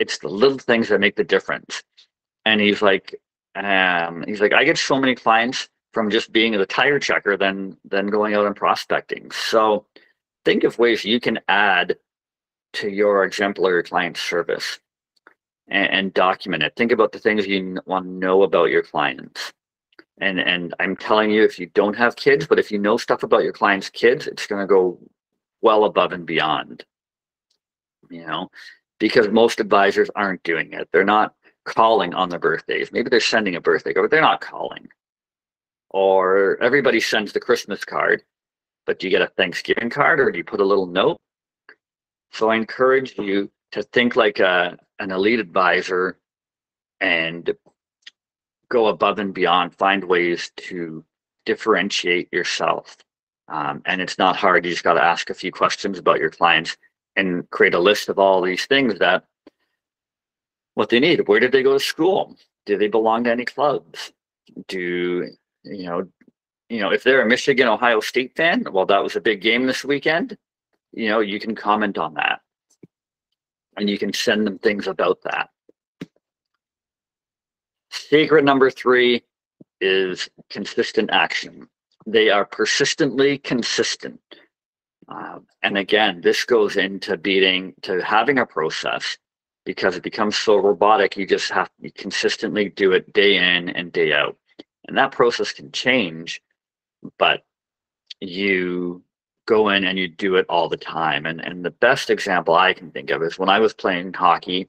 It's 0.00 0.18
the 0.18 0.28
little 0.28 0.58
things 0.58 0.88
that 0.88 0.98
make 0.98 1.14
the 1.14 1.24
difference. 1.24 1.84
And 2.46 2.60
he's 2.60 2.82
like, 2.82 3.20
um, 3.54 4.24
he's 4.26 4.40
like, 4.40 4.52
I 4.52 4.64
get 4.64 4.78
so 4.78 4.98
many 4.98 5.14
clients 5.14 5.68
from 5.92 6.10
just 6.10 6.32
being 6.32 6.52
the 6.52 6.66
tire 6.66 6.98
checker 6.98 7.36
than 7.36 7.76
than 7.84 8.08
going 8.08 8.34
out 8.34 8.46
and 8.46 8.56
prospecting. 8.56 9.30
So 9.30 9.86
think 10.44 10.64
of 10.64 10.78
ways 10.78 11.04
you 11.04 11.20
can 11.20 11.38
add 11.48 11.96
to 12.74 12.88
your 12.88 13.24
exemplary 13.24 13.84
client 13.84 14.16
service 14.16 14.80
and, 15.68 15.90
and 15.90 16.14
document 16.14 16.64
it. 16.64 16.74
Think 16.76 16.92
about 16.92 17.12
the 17.12 17.20
things 17.20 17.46
you 17.46 17.78
want 17.86 18.04
to 18.04 18.10
know 18.10 18.42
about 18.42 18.70
your 18.70 18.82
clients. 18.82 19.52
And 20.18 20.38
and 20.38 20.74
I'm 20.80 20.96
telling 20.96 21.30
you, 21.30 21.44
if 21.44 21.58
you 21.58 21.66
don't 21.66 21.96
have 21.96 22.16
kids, 22.16 22.46
but 22.46 22.58
if 22.58 22.70
you 22.70 22.78
know 22.78 22.96
stuff 22.96 23.22
about 23.22 23.42
your 23.42 23.52
clients' 23.52 23.90
kids, 23.90 24.26
it's 24.26 24.46
going 24.46 24.60
to 24.60 24.66
go 24.66 24.98
well 25.62 25.84
above 25.84 26.12
and 26.12 26.26
beyond. 26.26 26.84
You 28.10 28.26
know, 28.26 28.50
because 28.98 29.28
most 29.28 29.60
advisors 29.60 30.10
aren't 30.14 30.42
doing 30.42 30.72
it. 30.72 30.88
They're 30.92 31.04
not 31.04 31.34
calling 31.64 32.14
on 32.14 32.28
their 32.28 32.38
birthdays. 32.38 32.92
Maybe 32.92 33.08
they're 33.08 33.20
sending 33.20 33.56
a 33.56 33.60
birthday 33.60 33.92
card, 33.92 34.04
but 34.04 34.10
they're 34.10 34.20
not 34.20 34.40
calling. 34.40 34.88
Or 35.90 36.58
everybody 36.62 37.00
sends 37.00 37.32
the 37.32 37.40
Christmas 37.40 37.84
card, 37.84 38.22
but 38.86 38.98
do 38.98 39.06
you 39.06 39.10
get 39.10 39.22
a 39.22 39.32
Thanksgiving 39.36 39.90
card 39.90 40.20
or 40.20 40.30
do 40.30 40.38
you 40.38 40.44
put 40.44 40.60
a 40.60 40.64
little 40.64 40.86
note? 40.86 41.18
So 42.32 42.50
I 42.50 42.56
encourage 42.56 43.16
you 43.18 43.50
to 43.72 43.82
think 43.82 44.16
like 44.16 44.40
a, 44.40 44.76
an 44.98 45.10
elite 45.10 45.40
advisor 45.40 46.18
and 47.00 47.52
go 48.70 48.86
above 48.88 49.18
and 49.18 49.32
beyond, 49.32 49.74
find 49.74 50.02
ways 50.02 50.50
to 50.56 51.04
differentiate 51.46 52.32
yourself. 52.32 52.96
Um, 53.48 53.82
and 53.84 54.00
it's 54.00 54.18
not 54.18 54.36
hard. 54.36 54.64
You 54.64 54.72
just 54.72 54.84
got 54.84 54.94
to 54.94 55.04
ask 55.04 55.30
a 55.30 55.34
few 55.34 55.52
questions 55.52 55.98
about 55.98 56.18
your 56.18 56.30
clients 56.30 56.76
and 57.16 57.48
create 57.50 57.74
a 57.74 57.78
list 57.78 58.08
of 58.08 58.18
all 58.18 58.40
these 58.40 58.66
things 58.66 58.98
that 58.98 59.24
what 60.74 60.88
they 60.88 61.00
need. 61.00 61.26
Where 61.28 61.40
did 61.40 61.52
they 61.52 61.62
go 61.62 61.74
to 61.74 61.80
school? 61.80 62.36
Do 62.66 62.76
they 62.78 62.88
belong 62.88 63.24
to 63.24 63.30
any 63.30 63.44
clubs? 63.44 64.12
Do 64.68 65.28
you 65.64 65.86
know? 65.86 66.08
You 66.70 66.80
know, 66.80 66.90
if 66.90 67.04
they're 67.04 67.22
a 67.22 67.26
Michigan 67.26 67.68
Ohio 67.68 68.00
State 68.00 68.34
fan, 68.36 68.64
well, 68.72 68.86
that 68.86 69.02
was 69.02 69.16
a 69.16 69.20
big 69.20 69.42
game 69.42 69.66
this 69.66 69.84
weekend. 69.84 70.36
You 70.92 71.10
know, 71.10 71.20
you 71.20 71.38
can 71.38 71.54
comment 71.54 71.98
on 71.98 72.14
that 72.14 72.40
and 73.76 73.88
you 73.90 73.98
can 73.98 74.12
send 74.12 74.46
them 74.46 74.58
things 74.58 74.86
about 74.86 75.20
that. 75.22 75.50
Secret 77.90 78.44
number 78.44 78.70
three 78.70 79.22
is 79.80 80.28
consistent 80.50 81.10
action. 81.12 81.68
They 82.06 82.30
are 82.30 82.44
persistently 82.44 83.38
consistent. 83.38 84.20
Uh, 85.08 85.40
and 85.62 85.76
again, 85.76 86.20
this 86.22 86.44
goes 86.44 86.76
into 86.76 87.16
beating 87.16 87.74
to 87.82 88.02
having 88.02 88.38
a 88.38 88.46
process 88.46 89.16
because 89.64 89.96
it 89.96 90.02
becomes 90.02 90.36
so 90.36 90.56
robotic. 90.56 91.16
You 91.16 91.26
just 91.26 91.50
have 91.50 91.70
to 91.82 91.90
consistently 91.90 92.68
do 92.68 92.92
it 92.92 93.12
day 93.12 93.36
in 93.36 93.70
and 93.70 93.92
day 93.92 94.12
out. 94.12 94.36
And 94.86 94.96
that 94.98 95.12
process 95.12 95.52
can 95.52 95.72
change, 95.72 96.42
but 97.18 97.42
you 98.20 99.02
go 99.46 99.68
in 99.70 99.84
and 99.84 99.98
you 99.98 100.08
do 100.08 100.36
it 100.36 100.46
all 100.48 100.68
the 100.68 100.76
time. 100.76 101.26
And 101.26 101.40
and 101.40 101.64
the 101.64 101.70
best 101.70 102.10
example 102.10 102.54
I 102.54 102.72
can 102.74 102.90
think 102.90 103.10
of 103.10 103.22
is 103.22 103.38
when 103.38 103.48
I 103.48 103.60
was 103.60 103.74
playing 103.74 104.12
hockey. 104.12 104.68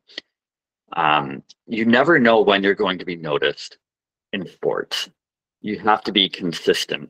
Um, 0.93 1.43
you 1.67 1.83
never 1.85 2.19
know 2.19 2.41
when 2.41 2.63
you're 2.63 2.75
going 2.75 2.99
to 2.99 3.05
be 3.05 3.15
noticed 3.15 3.77
in 4.31 4.47
sports. 4.47 5.09
You 5.61 5.79
have 5.79 6.03
to 6.03 6.11
be 6.11 6.29
consistent, 6.29 7.09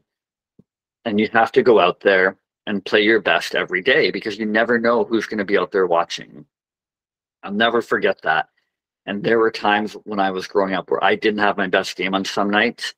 and 1.04 1.20
you 1.20 1.30
have 1.34 1.52
to 1.54 1.62
go 1.62 1.80
out 1.80 2.00
there 2.00 2.38
and 2.68 2.84
play 2.84 3.04
your 3.04 3.22
best 3.22 3.54
every 3.54 3.82
day 3.82 4.12
because 4.12 4.40
you 4.40 4.46
never 4.46 4.80
know 4.80 5.04
who's 5.04 5.28
going 5.28 5.38
to 5.40 5.46
be 5.46 5.58
out 5.58 5.72
there 5.72 5.86
watching. 5.86 6.46
I'll 7.46 7.54
never 7.54 7.82
forget 7.82 8.22
that. 8.24 8.50
And 9.06 9.24
there 9.24 9.38
were 9.38 9.52
times 9.52 9.94
when 10.04 10.20
I 10.20 10.32
was 10.32 10.48
growing 10.48 10.74
up 10.74 10.90
where 10.90 11.04
I 11.04 11.16
didn't 11.16 11.40
have 11.40 11.58
my 11.58 11.68
best 11.68 11.96
game 11.96 12.16
on 12.16 12.26
some 12.26 12.50
nights, 12.50 12.96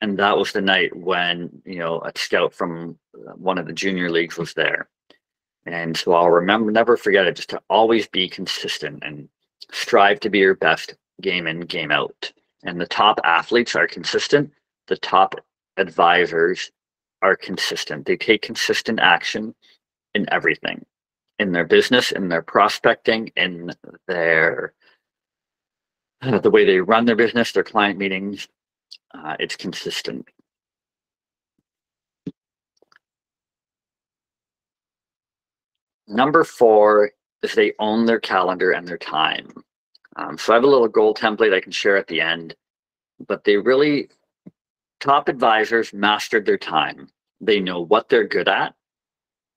and 0.00 0.18
that 0.18 0.38
was 0.38 0.52
the 0.52 0.62
night 0.62 0.96
when 0.96 1.62
you 1.66 1.78
know 1.78 2.00
a 2.00 2.12
scout 2.16 2.54
from 2.54 2.98
uh, 3.14 3.32
one 3.32 3.58
of 3.58 3.66
the 3.66 3.74
junior 3.74 4.10
leagues 4.10 4.38
was 4.38 4.54
there. 4.54 4.88
And 5.66 5.94
so 5.94 6.14
i'll 6.14 6.30
remember 6.30 6.72
never 6.72 6.96
forget 6.96 7.26
it 7.26 7.36
just 7.36 7.50
to 7.50 7.60
always 7.68 8.08
be 8.08 8.28
consistent 8.28 9.02
and 9.04 9.28
strive 9.70 10.18
to 10.20 10.30
be 10.30 10.38
your 10.38 10.54
best 10.54 10.94
game 11.20 11.46
in 11.46 11.60
game 11.60 11.90
out. 11.90 12.32
And 12.64 12.80
the 12.80 12.86
top 12.86 13.20
athletes 13.24 13.76
are 13.76 13.86
consistent. 13.86 14.50
The 14.88 14.96
top 14.96 15.34
advisors 15.76 16.70
are 17.20 17.36
consistent. 17.36 18.06
They 18.06 18.16
take 18.16 18.40
consistent 18.40 19.00
action 19.00 19.54
in 20.14 20.26
everything 20.32 20.86
in 21.40 21.52
their 21.52 21.66
business 21.66 22.12
in 22.12 22.28
their 22.28 22.42
prospecting 22.42 23.32
in 23.36 23.72
their 24.06 24.74
uh, 26.22 26.38
the 26.38 26.50
way 26.50 26.64
they 26.64 26.78
run 26.80 27.04
their 27.04 27.16
business 27.16 27.52
their 27.52 27.64
client 27.64 27.98
meetings 27.98 28.46
uh, 29.14 29.36
it's 29.38 29.56
consistent. 29.56 30.28
Number 36.06 36.44
four 36.44 37.12
is 37.42 37.54
they 37.54 37.72
own 37.78 38.06
their 38.06 38.20
calendar 38.20 38.72
and 38.72 38.86
their 38.86 38.98
time. 38.98 39.48
Um, 40.16 40.36
so 40.36 40.52
I 40.52 40.56
have 40.56 40.64
a 40.64 40.68
little 40.68 40.88
goal 40.88 41.14
template 41.14 41.54
I 41.54 41.60
can 41.60 41.72
share 41.72 41.96
at 41.96 42.06
the 42.08 42.20
end, 42.20 42.54
but 43.26 43.44
they 43.44 43.56
really, 43.56 44.08
top 44.98 45.28
advisors 45.28 45.92
mastered 45.92 46.44
their 46.44 46.58
time. 46.58 47.08
They 47.40 47.60
know 47.60 47.80
what 47.80 48.08
they're 48.08 48.26
good 48.26 48.48
at, 48.48 48.74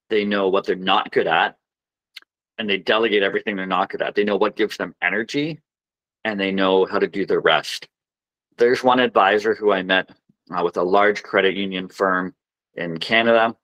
they 0.10 0.26
know 0.26 0.50
what 0.50 0.66
they're 0.66 0.76
not 0.76 1.12
good 1.12 1.28
at, 1.28 1.58
and 2.58 2.70
they 2.70 2.78
delegate 2.78 3.24
everything 3.24 3.56
they're 3.56 3.66
not 3.66 3.90
good 3.90 4.02
at. 4.02 4.16
They 4.16 4.24
know 4.24 4.38
what 4.38 4.56
gives 4.56 4.78
them 4.78 4.96
energy, 5.02 5.60
and 6.24 6.40
they 6.40 6.52
know 6.52 6.86
how 6.86 7.00
to 7.00 7.08
do 7.08 7.26
the 7.26 7.40
rest 7.40 7.88
there's 8.58 8.84
one 8.84 9.00
advisor 9.00 9.56
who 9.56 9.72
I 9.72 9.84
met 9.84 10.10
uh, 10.56 10.64
with 10.64 10.78
a 10.78 10.84
large 10.84 11.24
credit 11.24 11.56
union 11.56 11.88
firm 11.88 12.34
in 12.76 12.98
Canada. 12.98 13.56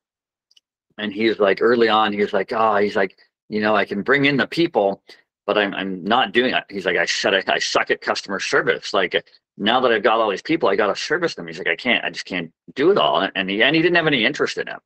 And 0.97 1.13
he's 1.13 1.39
like, 1.39 1.59
early 1.61 1.89
on, 1.89 2.13
he's 2.13 2.33
like, 2.33 2.51
oh, 2.51 2.77
he's 2.77 2.95
like, 2.95 3.17
you 3.47 3.61
know, 3.61 3.75
I 3.75 3.85
can 3.85 4.01
bring 4.01 4.25
in 4.25 4.37
the 4.37 4.47
people, 4.47 5.01
but 5.45 5.57
I'm, 5.57 5.73
I'm 5.73 6.03
not 6.03 6.33
doing 6.33 6.53
it. 6.53 6.63
He's 6.69 6.85
like, 6.85 6.97
I 6.97 7.05
said, 7.05 7.33
I, 7.33 7.43
I 7.47 7.59
suck 7.59 7.89
at 7.91 8.01
customer 8.01 8.39
service. 8.39 8.93
Like 8.93 9.23
now 9.57 9.79
that 9.79 9.91
I've 9.91 10.03
got 10.03 10.19
all 10.19 10.29
these 10.29 10.41
people, 10.41 10.69
I 10.69 10.75
got 10.75 10.87
to 10.87 11.01
service 11.01 11.35
them. 11.35 11.47
He's 11.47 11.57
like, 11.57 11.67
I 11.67 11.75
can't, 11.75 12.03
I 12.03 12.09
just 12.09 12.25
can't 12.25 12.51
do 12.75 12.91
it 12.91 12.97
all. 12.97 13.27
And 13.35 13.49
he, 13.49 13.63
and 13.63 13.75
he 13.75 13.81
didn't 13.81 13.95
have 13.95 14.07
any 14.07 14.25
interest 14.25 14.57
in 14.57 14.67
it. 14.67 14.77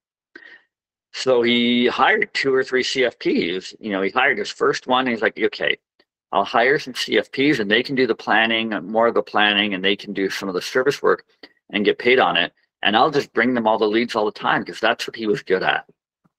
So 1.13 1.43
he 1.43 1.85
hired 1.87 2.33
two 2.33 2.53
or 2.53 2.63
three 2.63 2.83
CFPs. 2.83 3.75
You 3.79 3.91
know, 3.91 4.01
he 4.01 4.09
hired 4.09 4.39
his 4.39 4.49
first 4.49 4.87
one. 4.87 5.05
He's 5.05 5.21
like, 5.21 5.39
okay, 5.39 5.77
I'll 6.31 6.43
hire 6.43 6.79
some 6.79 6.93
CFPs 6.93 7.59
and 7.59 7.69
they 7.69 7.83
can 7.83 7.93
do 7.95 8.07
the 8.07 8.15
planning, 8.15 8.73
uh, 8.73 8.81
more 8.81 9.07
of 9.07 9.13
the 9.13 9.21
planning, 9.21 9.75
and 9.75 9.83
they 9.83 9.95
can 9.95 10.11
do 10.11 10.29
some 10.29 10.49
of 10.49 10.55
the 10.55 10.61
service 10.61 11.03
work 11.03 11.25
and 11.69 11.85
get 11.85 11.99
paid 11.99 12.19
on 12.19 12.35
it. 12.35 12.51
And 12.81 12.97
I'll 12.97 13.11
just 13.11 13.31
bring 13.31 13.53
them 13.53 13.67
all 13.67 13.77
the 13.77 13.85
leads 13.85 14.15
all 14.15 14.25
the 14.25 14.31
time 14.31 14.61
because 14.61 14.79
that's 14.79 15.07
what 15.07 15.15
he 15.15 15.27
was 15.27 15.43
good 15.43 15.61
at. 15.61 15.85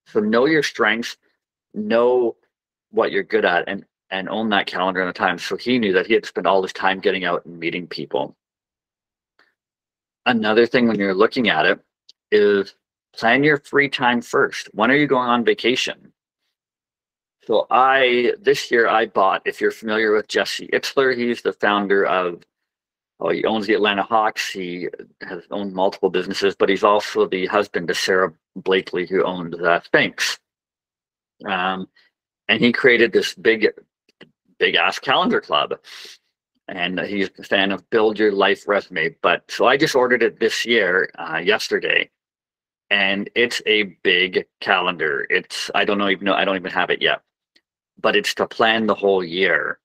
So 0.09 0.19
know 0.19 0.47
your 0.47 0.65
strengths, 0.65 1.17
know 1.73 2.37
what 2.91 3.13
you're 3.13 3.23
good 3.23 3.45
at, 3.45 3.69
and 3.69 3.85
and 4.11 4.29
own 4.29 4.49
that 4.51 4.67
calendar 4.67 5.01
and 5.01 5.09
the 5.09 5.13
time. 5.13 5.39
So 5.39 5.57
he 5.57 5.79
knew 5.79 5.93
that 5.93 6.07
he 6.07 6.15
had 6.15 6.27
spent 6.27 6.47
all 6.47 6.63
his 6.63 6.73
time 6.73 7.01
getting 7.01 7.25
out 7.25 7.45
and 7.47 7.59
meeting 7.59 7.87
people. 7.87 8.37
Another 10.27 10.67
thing 10.67 10.89
when 10.89 10.99
you're 10.99 11.15
looking 11.15 11.49
at 11.49 11.67
it 11.67 11.81
is 12.31 12.75
plan 13.19 13.45
your 13.45 13.59
free 13.59 13.89
time 13.89 14.21
first. 14.23 14.69
When 14.75 14.91
are 14.91 14.97
you 14.97 15.07
going 15.07 15.29
on 15.29 15.45
vacation? 15.45 16.13
So 17.47 17.67
I 17.71 18.33
this 18.41 18.71
year 18.71 18.89
I 18.89 19.07
bought. 19.07 19.43
If 19.45 19.61
you're 19.61 19.71
familiar 19.71 20.13
with 20.15 20.29
Jesse 20.29 20.69
Itzler, 20.69 21.17
he's 21.17 21.43
the 21.43 21.53
founder 21.53 22.07
of. 22.07 22.43
Oh, 23.21 23.31
he 23.31 23.45
owns 23.45 23.67
the 23.67 23.75
Atlanta 23.75 24.03
Hawks. 24.03 24.51
He 24.51 24.89
has 25.23 25.45
owned 25.51 25.73
multiple 25.73 26.11
businesses, 26.11 26.57
but 26.57 26.69
he's 26.69 26.83
also 26.83 27.27
the 27.29 27.47
husband 27.47 27.89
to 27.89 27.95
Sara 27.95 28.33
Blakely, 28.57 29.07
who 29.07 29.23
owned 29.25 29.55
uh, 29.55 29.81
Spanx. 29.81 30.39
Um, 31.47 31.89
and 32.49 32.61
he 32.61 32.73
created 32.73 33.13
this 33.13 33.35
big, 33.35 33.69
big 34.59 34.75
ass 34.75 34.99
calendar 34.99 35.41
club. 35.41 35.75
and 36.69 36.99
he's 37.01 37.31
a 37.39 37.43
fan 37.43 37.73
of 37.73 37.89
Build 37.91 38.19
Your 38.19 38.33
Life 38.33 38.67
Resume. 38.67 39.15
But 39.23 39.51
so 39.51 39.67
I 39.67 39.77
just 39.77 39.95
ordered 39.95 40.23
it 40.23 40.41
this 40.41 40.65
year, 40.65 41.11
uh, 41.19 41.39
yesterday, 41.39 42.11
and 42.91 43.31
it's 43.35 43.63
a 43.67 43.85
big 44.03 44.47
calendar. 44.61 45.27
It's 45.31 45.71
I 45.75 45.85
don't 45.85 45.99
know 45.99 46.09
even 46.09 46.25
know 46.25 46.35
I 46.35 46.45
don't 46.45 46.57
even 46.57 46.73
have 46.73 46.91
it 46.91 47.03
yet, 47.03 47.23
but 48.01 48.17
it's 48.17 48.35
to 48.35 48.47
plan 48.47 48.87
the 48.87 48.95
whole 48.95 49.25
year 49.25 49.79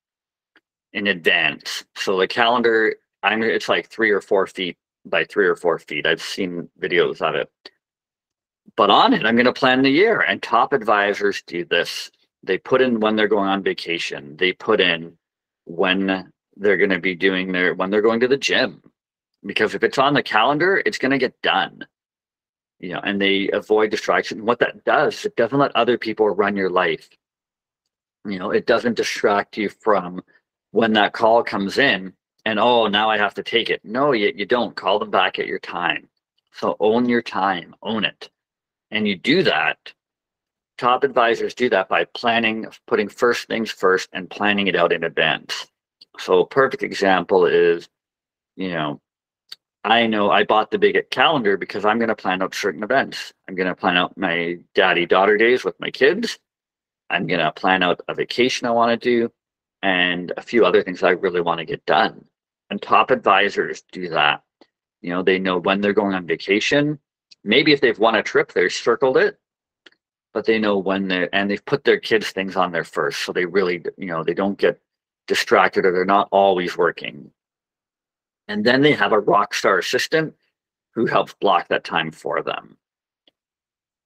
in 0.93 1.07
advance. 1.07 1.85
So 1.95 2.17
the 2.19 2.27
calendar, 2.27 2.95
I'm 3.23 3.43
it's 3.43 3.69
like 3.69 3.89
three 3.89 4.11
or 4.11 4.21
four 4.21 4.47
feet 4.47 4.77
by 5.05 5.23
three 5.25 5.47
or 5.47 5.55
four 5.55 5.79
feet. 5.79 6.05
I've 6.05 6.21
seen 6.21 6.69
videos 6.79 7.21
of 7.21 7.35
it. 7.35 7.49
But 8.75 8.89
on 8.89 9.13
it, 9.13 9.25
I'm 9.25 9.35
going 9.35 9.45
to 9.45 9.53
plan 9.53 9.81
the 9.81 9.89
year. 9.89 10.21
And 10.21 10.41
top 10.41 10.73
advisors 10.73 11.41
do 11.45 11.65
this. 11.65 12.11
They 12.43 12.57
put 12.57 12.81
in 12.81 12.99
when 12.99 13.15
they're 13.15 13.27
going 13.27 13.49
on 13.49 13.63
vacation. 13.63 14.37
They 14.37 14.53
put 14.53 14.79
in 14.79 15.17
when 15.65 16.31
they're 16.55 16.77
going 16.77 16.89
to 16.91 16.99
be 16.99 17.15
doing 17.15 17.51
their 17.51 17.73
when 17.73 17.89
they're 17.89 18.01
going 18.01 18.19
to 18.21 18.27
the 18.27 18.37
gym. 18.37 18.81
Because 19.45 19.75
if 19.75 19.83
it's 19.83 19.97
on 19.97 20.13
the 20.13 20.23
calendar, 20.23 20.81
it's 20.85 20.97
going 20.97 21.11
to 21.11 21.17
get 21.17 21.41
done. 21.41 21.85
You 22.79 22.93
know, 22.93 23.01
and 23.03 23.21
they 23.21 23.49
avoid 23.51 23.91
distraction. 23.91 24.45
What 24.45 24.59
that 24.59 24.83
does, 24.85 25.25
it 25.25 25.35
doesn't 25.35 25.57
let 25.57 25.75
other 25.75 25.97
people 25.97 26.29
run 26.29 26.55
your 26.55 26.69
life. 26.69 27.09
You 28.25 28.39
know, 28.39 28.51
it 28.51 28.65
doesn't 28.65 28.95
distract 28.95 29.57
you 29.57 29.69
from 29.69 30.21
when 30.71 30.93
that 30.93 31.13
call 31.13 31.43
comes 31.43 31.77
in 31.77 32.13
and 32.45 32.59
oh 32.59 32.87
now 32.87 33.09
i 33.09 33.17
have 33.17 33.33
to 33.35 33.43
take 33.43 33.69
it. 33.69 33.81
No 33.83 34.11
you, 34.13 34.31
you 34.35 34.45
don't. 34.45 34.75
Call 34.75 34.99
them 34.99 35.11
back 35.11 35.39
at 35.39 35.47
your 35.47 35.59
time. 35.59 36.07
So 36.53 36.77
own 36.79 37.09
your 37.09 37.21
time. 37.21 37.75
Own 37.81 38.05
it. 38.05 38.29
And 38.91 39.07
you 39.07 39.15
do 39.15 39.43
that 39.43 39.93
top 40.79 41.03
advisors 41.03 41.53
do 41.53 41.69
that 41.69 41.89
by 41.89 42.05
planning 42.05 42.65
putting 42.87 43.09
first 43.09 43.47
things 43.47 43.69
first 43.69 44.07
and 44.13 44.29
planning 44.29 44.67
it 44.67 44.75
out 44.75 44.93
in 44.93 45.03
advance. 45.03 45.67
So 46.17 46.39
a 46.39 46.47
perfect 46.47 46.83
example 46.83 47.45
is 47.45 47.87
you 48.55 48.69
know 48.69 49.01
i 49.83 50.05
know 50.07 50.31
i 50.31 50.43
bought 50.43 50.71
the 50.71 50.79
big 50.79 50.97
calendar 51.09 51.57
because 51.57 51.85
i'm 51.85 51.97
going 51.97 52.09
to 52.09 52.15
plan 52.15 52.41
out 52.41 52.55
certain 52.55 52.83
events 52.83 53.33
i'm 53.47 53.55
going 53.55 53.67
to 53.67 53.75
plan 53.75 53.97
out 53.97 54.17
my 54.17 54.57
daddy 54.75 55.05
daughter 55.05 55.37
days 55.37 55.63
with 55.63 55.79
my 55.79 55.89
kids 55.89 56.39
i'm 57.09 57.27
going 57.27 57.39
to 57.39 57.51
plan 57.51 57.83
out 57.83 58.01
a 58.07 58.13
vacation 58.13 58.67
i 58.67 58.71
want 58.71 58.91
to 58.91 59.09
do 59.09 59.31
and 59.81 60.33
a 60.37 60.41
few 60.41 60.65
other 60.65 60.83
things 60.83 61.03
I 61.03 61.11
really 61.11 61.41
want 61.41 61.59
to 61.59 61.65
get 61.65 61.85
done. 61.85 62.25
And 62.69 62.81
top 62.81 63.11
advisors 63.11 63.83
do 63.91 64.09
that. 64.09 64.43
You 65.01 65.11
know, 65.11 65.23
they 65.23 65.39
know 65.39 65.57
when 65.59 65.81
they're 65.81 65.93
going 65.93 66.13
on 66.13 66.27
vacation. 66.27 66.99
Maybe 67.43 67.71
if 67.71 67.81
they've 67.81 67.97
won 67.97 68.15
a 68.15 68.23
trip, 68.23 68.51
they've 68.51 68.71
circled 68.71 69.17
it, 69.17 69.39
but 70.33 70.45
they 70.45 70.59
know 70.59 70.77
when 70.77 71.07
they're, 71.07 71.33
and 71.33 71.49
they've 71.49 71.65
put 71.65 71.83
their 71.83 71.99
kids' 71.99 72.31
things 72.31 72.55
on 72.55 72.71
there 72.71 72.83
first. 72.83 73.21
So 73.21 73.31
they 73.31 73.45
really, 73.45 73.83
you 73.97 74.07
know, 74.07 74.23
they 74.23 74.33
don't 74.33 74.57
get 74.57 74.79
distracted 75.27 75.85
or 75.85 75.91
they're 75.93 76.05
not 76.05 76.27
always 76.31 76.77
working. 76.77 77.31
And 78.49 78.65
then 78.65 78.81
they 78.81 78.93
have 78.93 79.11
a 79.11 79.19
rock 79.19 79.53
star 79.53 79.77
assistant 79.77 80.33
who 80.95 81.05
helps 81.05 81.33
block 81.35 81.67
that 81.67 81.83
time 81.83 82.11
for 82.11 82.41
them. 82.41 82.77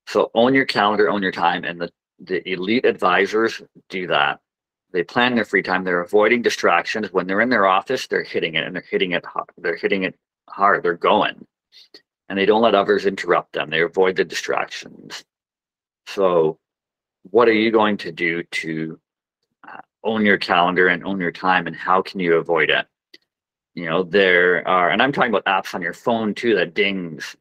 So 0.05 0.29
own 0.35 0.53
your 0.53 0.65
calendar, 0.65 1.09
own 1.09 1.23
your 1.23 1.31
time, 1.31 1.63
and 1.63 1.79
the, 1.79 1.89
the 2.19 2.47
elite 2.51 2.85
advisors 2.85 3.61
do 3.87 4.05
that. 4.07 4.41
They 4.91 5.01
plan 5.01 5.33
their 5.33 5.45
free 5.45 5.63
time. 5.63 5.85
They're 5.85 6.01
avoiding 6.01 6.41
distractions. 6.41 7.13
When 7.13 7.25
they're 7.25 7.39
in 7.39 7.49
their 7.49 7.65
office, 7.67 8.05
they're 8.05 8.23
hitting 8.23 8.55
it 8.55 8.65
and 8.65 8.75
they're 8.75 8.85
hitting 8.87 9.13
it 9.13 9.25
hard. 9.25 9.47
They're 9.57 9.77
hitting 9.77 10.03
it 10.03 10.15
hard. 10.49 10.83
They're 10.83 10.93
going. 10.93 11.47
And 12.27 12.37
they 12.37 12.45
don't 12.45 12.61
let 12.61 12.75
others 12.75 13.05
interrupt 13.05 13.53
them. 13.53 13.69
They 13.69 13.81
avoid 13.81 14.17
the 14.17 14.25
distractions. 14.25 15.23
So, 16.05 16.59
what 17.31 17.47
are 17.47 17.53
you 17.53 17.71
going 17.71 17.95
to 17.97 18.11
do 18.11 18.43
to 18.43 18.99
uh, 19.67 19.77
own 20.03 20.25
your 20.25 20.37
calendar 20.37 20.89
and 20.89 21.03
own 21.05 21.19
your 21.21 21.31
time? 21.31 21.65
And 21.65 21.75
how 21.75 22.01
can 22.01 22.19
you 22.19 22.35
avoid 22.35 22.69
it? 22.69 22.85
You 23.75 23.85
know, 23.85 24.03
there 24.03 24.67
are, 24.67 24.91
and 24.91 25.01
I'm 25.01 25.11
talking 25.11 25.33
about 25.33 25.45
apps 25.45 25.73
on 25.73 25.81
your 25.81 25.93
phone 25.93 26.33
too 26.35 26.55
that 26.55 26.73
dings. 26.73 27.35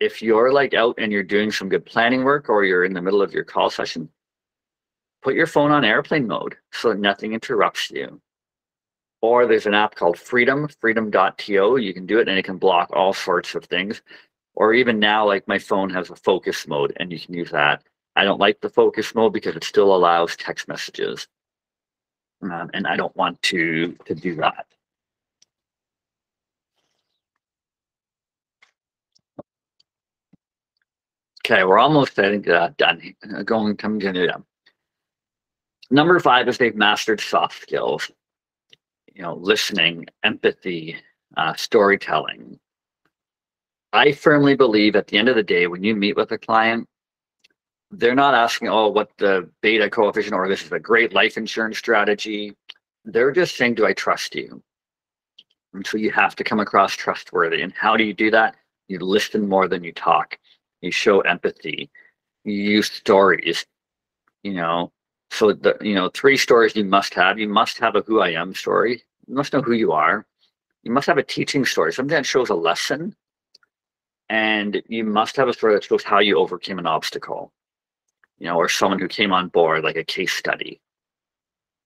If 0.00 0.22
you're 0.22 0.52
like 0.52 0.74
out 0.74 0.96
and 0.98 1.12
you're 1.12 1.22
doing 1.22 1.52
some 1.52 1.68
good 1.68 1.84
planning 1.84 2.24
work 2.24 2.48
or 2.48 2.64
you're 2.64 2.84
in 2.84 2.94
the 2.94 3.02
middle 3.02 3.22
of 3.22 3.32
your 3.32 3.44
call 3.44 3.70
session, 3.70 4.08
put 5.22 5.34
your 5.34 5.46
phone 5.46 5.70
on 5.70 5.84
airplane 5.84 6.26
mode 6.26 6.56
so 6.72 6.88
that 6.88 6.98
nothing 6.98 7.34
interrupts 7.34 7.90
you. 7.90 8.20
Or 9.22 9.46
there's 9.46 9.66
an 9.66 9.74
app 9.74 9.94
called 9.94 10.18
Freedom, 10.18 10.68
freedom.to. 10.80 11.76
You 11.76 11.94
can 11.94 12.06
do 12.06 12.18
it 12.18 12.28
and 12.28 12.38
it 12.38 12.44
can 12.44 12.56
block 12.56 12.90
all 12.92 13.12
sorts 13.12 13.54
of 13.54 13.66
things. 13.66 14.00
Or 14.54 14.72
even 14.72 14.98
now, 14.98 15.26
like 15.26 15.46
my 15.46 15.58
phone 15.58 15.90
has 15.90 16.10
a 16.10 16.16
focus 16.16 16.66
mode 16.66 16.94
and 16.96 17.12
you 17.12 17.20
can 17.20 17.34
use 17.34 17.50
that. 17.50 17.82
I 18.16 18.24
don't 18.24 18.40
like 18.40 18.60
the 18.60 18.70
focus 18.70 19.14
mode 19.14 19.34
because 19.34 19.54
it 19.54 19.64
still 19.64 19.94
allows 19.94 20.34
text 20.36 20.66
messages. 20.66 21.28
Um, 22.42 22.70
and 22.72 22.86
I 22.86 22.96
don't 22.96 23.14
want 23.16 23.40
to, 23.42 23.92
to 24.06 24.14
do 24.14 24.34
that. 24.36 24.66
Okay, 31.50 31.64
we're 31.64 31.80
almost 31.80 32.16
uh, 32.16 32.70
done. 32.76 33.14
Going 33.44 33.76
to 33.76 33.82
continue. 33.82 34.28
Number 35.90 36.20
five 36.20 36.46
is 36.46 36.58
they've 36.58 36.76
mastered 36.76 37.20
soft 37.20 37.60
skills, 37.60 38.08
you 39.12 39.22
know, 39.22 39.34
listening, 39.34 40.06
empathy, 40.22 40.96
uh, 41.36 41.54
storytelling. 41.54 42.60
I 43.92 44.12
firmly 44.12 44.54
believe 44.54 44.94
at 44.94 45.08
the 45.08 45.18
end 45.18 45.28
of 45.28 45.34
the 45.34 45.42
day, 45.42 45.66
when 45.66 45.82
you 45.82 45.96
meet 45.96 46.16
with 46.16 46.30
a 46.30 46.38
client, 46.38 46.86
they're 47.90 48.14
not 48.14 48.34
asking, 48.34 48.68
oh, 48.68 48.86
what 48.86 49.10
the 49.18 49.50
beta 49.60 49.90
coefficient 49.90 50.34
or 50.34 50.48
this 50.48 50.62
is 50.62 50.70
a 50.70 50.78
great 50.78 51.12
life 51.12 51.36
insurance 51.36 51.78
strategy. 51.78 52.54
They're 53.04 53.32
just 53.32 53.56
saying, 53.56 53.74
do 53.74 53.86
I 53.86 53.92
trust 53.92 54.36
you? 54.36 54.62
And 55.74 55.84
so 55.84 55.96
you 55.98 56.12
have 56.12 56.36
to 56.36 56.44
come 56.44 56.60
across 56.60 56.94
trustworthy. 56.94 57.62
And 57.62 57.72
how 57.72 57.96
do 57.96 58.04
you 58.04 58.14
do 58.14 58.30
that? 58.30 58.54
You 58.86 59.00
listen 59.00 59.48
more 59.48 59.66
than 59.66 59.82
you 59.82 59.92
talk. 59.92 60.38
You 60.80 60.90
show 60.90 61.20
empathy. 61.20 61.90
You 62.44 62.54
use 62.54 62.90
stories. 62.90 63.66
You 64.42 64.54
know, 64.54 64.92
so 65.30 65.52
the 65.52 65.76
you 65.80 65.94
know 65.94 66.08
three 66.08 66.36
stories 66.36 66.74
you 66.74 66.84
must 66.84 67.14
have. 67.14 67.38
You 67.38 67.48
must 67.48 67.78
have 67.78 67.96
a 67.96 68.00
who 68.00 68.20
I 68.20 68.30
am 68.30 68.54
story. 68.54 69.02
You 69.26 69.34
must 69.34 69.52
know 69.52 69.62
who 69.62 69.72
you 69.72 69.92
are. 69.92 70.26
You 70.82 70.92
must 70.92 71.06
have 71.06 71.18
a 71.18 71.22
teaching 71.22 71.64
story, 71.66 71.92
something 71.92 72.16
that 72.16 72.24
shows 72.24 72.48
a 72.48 72.54
lesson, 72.54 73.14
and 74.30 74.82
you 74.88 75.04
must 75.04 75.36
have 75.36 75.48
a 75.48 75.52
story 75.52 75.74
that 75.74 75.84
shows 75.84 76.02
how 76.02 76.20
you 76.20 76.38
overcame 76.38 76.78
an 76.78 76.86
obstacle. 76.86 77.52
You 78.38 78.46
know, 78.46 78.56
or 78.56 78.70
someone 78.70 78.98
who 78.98 79.08
came 79.08 79.32
on 79.32 79.48
board, 79.48 79.84
like 79.84 79.96
a 79.96 80.04
case 80.04 80.32
study. 80.32 80.80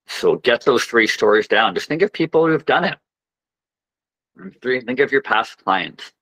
So 0.07 0.37
get 0.37 0.64
those 0.64 0.85
three 0.85 1.09
stories 1.09 1.48
down. 1.48 1.74
Just 1.74 1.88
think 1.88 2.02
of 2.02 2.12
people 2.12 2.46
who 2.46 2.52
have 2.52 2.66
done 2.66 2.85
it. 2.85 2.98
Three, 4.62 4.80
think 4.80 5.00
of 5.00 5.11
your 5.11 5.22
past 5.22 5.62
clients 5.64 6.12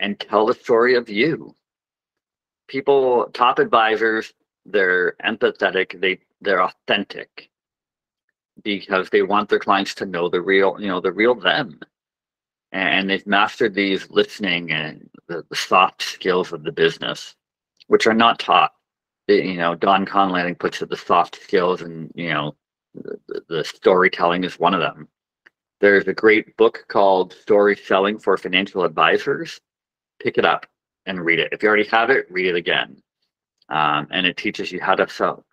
and 0.00 0.18
tell 0.18 0.46
the 0.46 0.54
story 0.54 0.94
of 0.94 1.08
you. 1.08 1.54
People, 2.68 3.30
top 3.32 3.58
advisors, 3.58 4.32
they're 4.66 5.14
empathetic, 5.24 6.00
they 6.00 6.20
they're 6.40 6.62
authentic 6.62 7.50
because 8.62 9.08
they 9.10 9.22
want 9.22 9.48
their 9.48 9.58
clients 9.58 9.94
to 9.94 10.06
know 10.06 10.28
the 10.28 10.40
real, 10.40 10.76
you 10.80 10.88
know, 10.88 11.00
the 11.00 11.12
real 11.12 11.34
them. 11.34 11.80
And 12.72 13.08
they've 13.08 13.26
mastered 13.26 13.74
these 13.74 14.10
listening 14.10 14.72
and 14.72 15.08
the, 15.26 15.44
the 15.48 15.56
soft 15.56 16.02
skills 16.02 16.52
of 16.52 16.64
the 16.64 16.72
business, 16.72 17.34
which 17.86 18.06
are 18.06 18.14
not 18.14 18.38
taught. 18.38 18.72
You 19.26 19.56
know, 19.56 19.74
Don 19.74 20.06
think 20.06 20.58
puts 20.58 20.82
it 20.82 20.90
the 20.90 20.96
soft 20.96 21.42
skills 21.42 21.82
and 21.82 22.10
you 22.14 22.30
know 22.30 22.54
the, 22.94 23.42
the 23.48 23.64
storytelling 23.64 24.44
is 24.44 24.58
one 24.58 24.74
of 24.74 24.80
them. 24.80 25.08
There's 25.80 26.08
a 26.08 26.14
great 26.14 26.56
book 26.56 26.84
called 26.88 27.32
Story 27.32 27.76
Selling 27.76 28.18
for 28.18 28.36
Financial 28.36 28.84
Advisors. 28.84 29.60
Pick 30.22 30.38
it 30.38 30.44
up 30.44 30.66
and 31.06 31.24
read 31.24 31.38
it. 31.38 31.48
If 31.52 31.62
you 31.62 31.68
already 31.68 31.88
have 31.88 32.10
it, 32.10 32.30
read 32.30 32.46
it 32.46 32.56
again 32.56 33.02
um, 33.68 34.08
and 34.10 34.26
it 34.26 34.36
teaches 34.36 34.72
you 34.72 34.80
how 34.80 34.94
to 34.94 35.08
sell, 35.08 35.44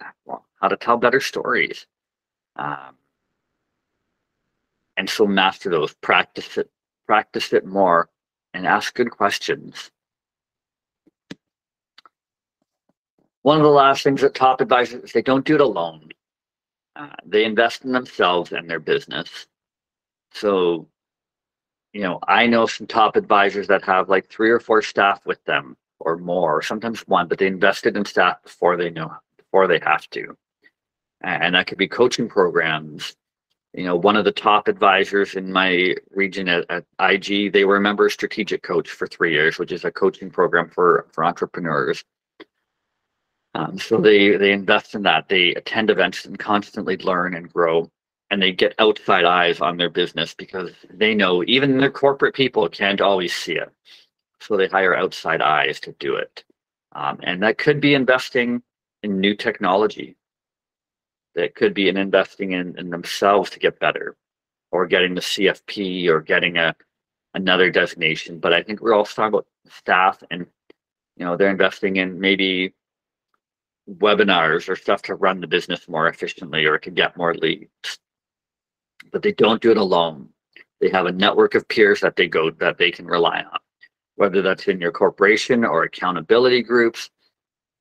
how 0.61 0.67
to 0.67 0.77
tell 0.77 0.97
better 0.97 1.19
stories. 1.19 1.85
Um, 2.55 2.95
and 4.97 5.09
so 5.09 5.27
master 5.27 5.69
those, 5.69 5.93
practice 5.95 6.57
it, 6.57 6.69
practice 7.05 7.51
it 7.51 7.65
more, 7.65 8.09
and 8.53 8.65
ask 8.65 8.93
good 8.93 9.11
questions. 9.11 9.91
One 13.41 13.57
of 13.57 13.63
the 13.63 13.69
last 13.69 14.03
things 14.03 14.21
that 14.21 14.33
top 14.33 14.61
advisors 14.61 15.11
they 15.11 15.21
don't 15.21 15.45
do 15.45 15.55
it 15.55 15.61
alone. 15.61 16.09
Uh, 16.95 17.09
they 17.25 17.43
invest 17.43 17.83
in 17.83 17.91
themselves 17.91 18.53
and 18.53 18.69
their 18.69 18.79
business. 18.79 19.47
So, 20.31 20.87
you 21.95 22.01
know, 22.01 22.19
I 22.27 22.45
know 22.45 22.65
some 22.65 22.87
top 22.87 23.15
advisors 23.15 23.67
that 23.67 23.85
have 23.85 24.09
like 24.09 24.27
three 24.27 24.49
or 24.49 24.59
four 24.59 24.81
staff 24.81 25.25
with 25.25 25.41
them 25.45 25.77
or 25.99 26.17
more, 26.17 26.61
sometimes 26.61 26.99
one, 27.07 27.29
but 27.29 27.37
they 27.37 27.47
invested 27.47 27.95
in 27.95 28.03
staff 28.03 28.43
before 28.43 28.75
they 28.75 28.89
know 28.89 29.13
before 29.37 29.65
they 29.69 29.79
have 29.79 30.09
to. 30.09 30.35
And 31.21 31.55
that 31.55 31.67
could 31.67 31.77
be 31.77 31.87
coaching 31.87 32.27
programs. 32.27 33.15
You 33.73 33.85
know, 33.85 33.95
one 33.95 34.17
of 34.17 34.25
the 34.25 34.33
top 34.33 34.67
advisors 34.67 35.35
in 35.35 35.53
my 35.53 35.95
region 36.11 36.49
at, 36.49 36.65
at 36.69 36.83
IG, 36.99 37.53
they 37.53 37.63
were 37.63 37.77
a 37.77 37.81
member 37.81 38.09
strategic 38.09 38.61
coach 38.61 38.89
for 38.89 39.07
three 39.07 39.31
years, 39.31 39.57
which 39.57 39.71
is 39.71 39.85
a 39.85 39.91
coaching 39.91 40.29
program 40.29 40.69
for, 40.69 41.07
for 41.13 41.23
entrepreneurs. 41.23 42.03
Um, 43.53 43.79
so 43.79 44.01
they 44.01 44.35
they 44.35 44.51
invest 44.51 44.95
in 44.95 45.03
that. 45.03 45.29
They 45.29 45.55
attend 45.55 45.89
events 45.89 46.25
and 46.25 46.37
constantly 46.37 46.97
learn 46.97 47.35
and 47.35 47.51
grow. 47.51 47.89
And 48.31 48.41
they 48.41 48.51
get 48.51 48.73
outside 48.79 49.23
eyes 49.23 49.61
on 49.61 49.77
their 49.77 49.89
business 49.89 50.33
because 50.33 50.71
they 50.91 51.13
know 51.13 51.43
even 51.43 51.77
their 51.77 51.91
corporate 51.91 52.33
people 52.33 52.67
can't 52.67 53.01
always 53.01 53.33
see 53.33 53.53
it. 53.53 53.71
So 54.41 54.57
they 54.57 54.67
hire 54.67 54.95
outside 54.95 55.41
eyes 55.41 55.79
to 55.81 55.91
do 55.93 56.15
it. 56.15 56.43
Um, 56.93 57.19
and 57.23 57.43
that 57.43 57.57
could 57.57 57.79
be 57.79 57.93
investing 57.93 58.63
in 59.03 59.19
new 59.19 59.35
technology. 59.35 60.15
That 61.35 61.55
could 61.55 61.73
be 61.73 61.89
in 61.89 61.97
investing 61.97 62.53
in, 62.53 62.77
in 62.79 62.89
themselves 62.89 63.49
to 63.51 63.59
get 63.59 63.79
better 63.79 64.15
or 64.71 64.87
getting 64.87 65.15
the 65.15 65.21
CFP 65.21 66.07
or 66.07 66.21
getting 66.21 66.57
a 66.57 66.75
another 67.33 67.69
designation. 67.69 68.39
But 68.39 68.53
I 68.53 68.63
think 68.63 68.81
we're 68.81 68.93
also 68.93 69.13
talking 69.13 69.33
about 69.33 69.47
staff 69.69 70.23
and 70.31 70.45
you 71.17 71.25
know 71.25 71.35
they're 71.35 71.49
investing 71.49 71.97
in 71.97 72.19
maybe 72.19 72.73
webinars 73.89 74.69
or 74.69 74.75
stuff 74.75 75.01
to 75.03 75.15
run 75.15 75.41
the 75.41 75.47
business 75.47 75.87
more 75.87 76.07
efficiently 76.07 76.65
or 76.65 76.77
to 76.79 76.89
get 76.89 77.17
more 77.17 77.33
leads 77.33 77.99
but 79.11 79.21
they 79.21 79.31
don't 79.31 79.61
do 79.61 79.71
it 79.71 79.77
alone. 79.77 80.29
They 80.81 80.89
have 80.89 81.05
a 81.05 81.11
network 81.11 81.55
of 81.55 81.67
peers 81.67 82.01
that 82.01 82.15
they 82.15 82.27
go 82.27 82.51
that 82.51 82.77
they 82.77 82.91
can 82.91 83.05
rely 83.05 83.41
on. 83.41 83.59
Whether 84.15 84.41
that's 84.41 84.67
in 84.67 84.79
your 84.79 84.91
corporation 84.91 85.65
or 85.65 85.83
accountability 85.83 86.61
groups 86.63 87.09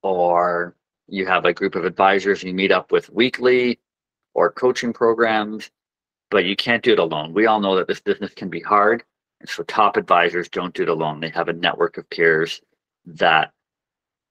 or 0.03 0.77
you 1.07 1.27
have 1.27 1.45
a 1.45 1.53
group 1.53 1.75
of 1.75 1.85
advisors 1.85 2.43
you 2.43 2.55
meet 2.55 2.73
up 2.73 2.93
with 2.93 3.11
weekly 3.11 3.79
or 4.35 4.51
coaching 4.51 4.93
programs 4.93 5.71
but 6.31 6.45
you 6.45 6.57
can't 6.57 6.83
do 6.83 6.93
it 6.93 6.99
alone. 6.99 7.33
We 7.33 7.47
all 7.47 7.61
know 7.61 7.77
that 7.77 7.87
this 7.87 8.01
business 8.01 8.33
can 8.35 8.49
be 8.49 8.61
hard 8.61 9.05
and 9.41 9.49
so 9.49 9.63
top 9.65 9.97
advisors 9.97 10.49
don't 10.49 10.75
do 10.75 10.83
it 10.83 10.89
alone. 10.89 11.21
They 11.21 11.29
have 11.31 11.49
a 11.49 11.53
network 11.53 11.99
of 11.99 12.09
peers 12.11 12.61
that 13.07 13.53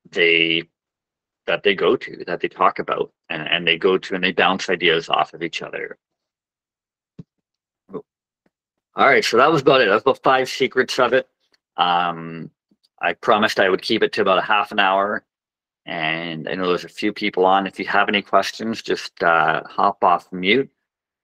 they 0.10 0.64
that 1.46 1.64
they 1.64 1.76
go 1.76 1.96
to 1.96 2.24
that 2.26 2.40
they 2.40 2.48
talk 2.48 2.80
about 2.80 3.12
and, 3.30 3.48
and 3.48 3.68
they 3.68 3.78
go 3.78 3.98
to 3.98 4.16
and 4.16 4.24
they 4.24 4.32
bounce 4.32 4.70
ideas 4.70 5.10
off 5.10 5.34
of 5.34 5.44
each 5.44 5.62
other 5.62 5.98
all 8.96 9.08
right 9.08 9.26
so 9.26 9.38
that 9.38 9.52
was 9.52 9.62
about 9.62 9.82
it. 9.82 9.90
That's 9.90 10.02
about 10.02 10.24
five 10.24 10.50
secrets 10.50 11.00
of 11.00 11.14
it. 11.14 11.28
Um 11.78 12.52
i 13.02 13.14
promised 13.14 13.60
i 13.60 13.70
would 13.70 13.82
keep 13.82 14.04
it 14.04 14.14
to 14.14 14.22
about 14.22 14.38
a 14.38 14.42
half 14.42 14.72
an 14.72 14.80
hour. 14.80 15.24
And 15.86 16.48
i 16.50 16.56
know 16.56 16.68
there's 16.68 16.86
a 16.86 16.90
few 16.90 17.14
people 17.14 17.46
on. 17.46 17.68
If 17.68 17.80
you 17.80 17.86
have 17.88 18.10
any 18.10 18.22
questions 18.22 18.82
just 18.82 19.22
uh, 19.24 19.64
hop 19.66 20.04
off 20.04 20.32
mute. 20.32 20.70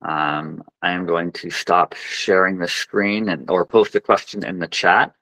Um, 0.02 0.64
i 0.82 0.92
am 0.92 1.06
going 1.06 1.32
to 1.34 1.50
stop 1.50 1.94
sharing 1.94 2.58
the 2.58 2.68
screen 2.70 3.30
and 3.30 3.50
or 3.50 3.66
post 3.66 3.96
a 3.96 4.00
question 4.00 4.46
in 4.46 4.60
the 4.60 4.68
chat. 4.68 5.14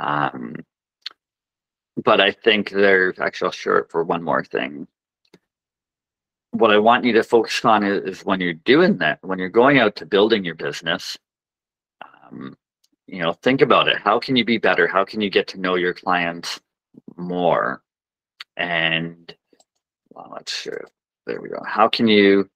Um, 0.00 0.56
but 2.02 2.20
I 2.20 2.32
think 2.32 2.70
there's 2.70 3.18
actually 3.18 3.46
I'll 3.46 3.52
share 3.52 3.78
it 3.78 3.90
for 3.90 4.02
one 4.02 4.22
more 4.22 4.44
thing. 4.44 4.86
What 6.52 6.70
I 6.70 6.78
want 6.78 7.04
you 7.04 7.12
to 7.14 7.22
focus 7.24 7.64
on 7.64 7.84
is, 7.84 8.18
is 8.18 8.24
when 8.24 8.40
you're 8.40 8.54
doing 8.54 8.98
that, 8.98 9.18
when 9.22 9.38
you're 9.38 9.48
going 9.48 9.78
out 9.78 9.96
to 9.96 10.06
building 10.06 10.44
your 10.44 10.54
business, 10.54 11.18
um, 12.34 12.56
you 13.06 13.20
know, 13.20 13.32
think 13.32 13.60
about 13.60 13.88
it. 13.88 13.98
How 13.98 14.18
can 14.18 14.36
you 14.36 14.44
be 14.44 14.58
better? 14.58 14.86
How 14.86 15.04
can 15.04 15.20
you 15.20 15.30
get 15.30 15.48
to 15.48 15.60
know 15.60 15.74
your 15.76 15.94
clients 15.94 16.60
more? 17.16 17.82
And 18.56 19.34
well, 20.10 20.30
let's 20.34 20.56
share. 20.56 20.84
There 21.26 21.40
we 21.40 21.48
go. 21.48 21.60
How 21.66 21.88
can 21.88 22.08
you 22.08 22.48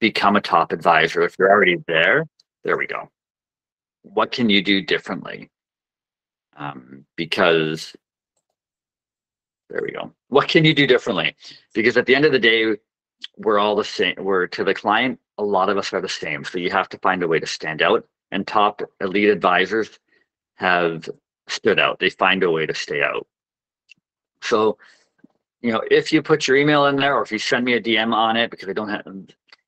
become 0.00 0.36
a 0.36 0.40
top 0.40 0.72
advisor 0.72 1.22
if 1.22 1.36
you're 1.38 1.50
already 1.50 1.78
there? 1.86 2.26
There 2.64 2.76
we 2.76 2.86
go. 2.86 3.10
What 4.02 4.32
can 4.32 4.50
you 4.50 4.62
do 4.62 4.82
differently? 4.82 5.50
Um, 6.56 7.06
because 7.16 7.94
there 9.70 9.82
we 9.82 9.92
go. 9.92 10.12
What 10.28 10.48
can 10.48 10.64
you 10.64 10.74
do 10.74 10.86
differently? 10.86 11.36
Because 11.74 11.96
at 11.96 12.06
the 12.06 12.14
end 12.14 12.24
of 12.24 12.32
the 12.32 12.38
day, 12.38 12.76
we're 13.36 13.58
all 13.58 13.76
the 13.76 13.84
same. 13.84 14.16
We're 14.18 14.46
to 14.48 14.64
the 14.64 14.74
client, 14.74 15.18
a 15.38 15.44
lot 15.44 15.68
of 15.68 15.78
us 15.78 15.92
are 15.92 16.00
the 16.00 16.08
same. 16.08 16.44
So 16.44 16.58
you 16.58 16.70
have 16.70 16.88
to 16.90 16.98
find 16.98 17.22
a 17.22 17.28
way 17.28 17.40
to 17.40 17.46
stand 17.46 17.82
out. 17.82 18.06
And 18.32 18.46
top 18.46 18.82
elite 19.00 19.28
advisors 19.28 20.00
have 20.56 21.08
stood 21.48 21.78
out. 21.78 22.00
They 22.00 22.10
find 22.10 22.42
a 22.42 22.50
way 22.50 22.66
to 22.66 22.74
stay 22.74 23.02
out. 23.02 23.26
So, 24.40 24.78
you 25.60 25.70
know, 25.70 25.82
if 25.90 26.12
you 26.12 26.22
put 26.22 26.48
your 26.48 26.56
email 26.56 26.86
in 26.86 26.96
there 26.96 27.16
or 27.16 27.22
if 27.22 27.30
you 27.30 27.38
send 27.38 27.64
me 27.64 27.74
a 27.74 27.80
DM 27.80 28.12
on 28.12 28.36
it, 28.36 28.50
because 28.50 28.68
I 28.68 28.72
don't 28.72 28.88
have, 28.88 29.06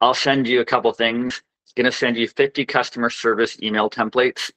I'll 0.00 0.14
send 0.14 0.48
you 0.48 0.61
a 0.61 0.64
couple 0.64 0.92
things. 0.92 1.42
It's 1.62 1.72
going 1.72 1.85
to 1.85 1.92
send 1.92 2.16
you 2.16 2.27
50 2.27 2.66
customer 2.66 3.11
service 3.11 3.57
email 3.62 3.88
templates 3.88 4.50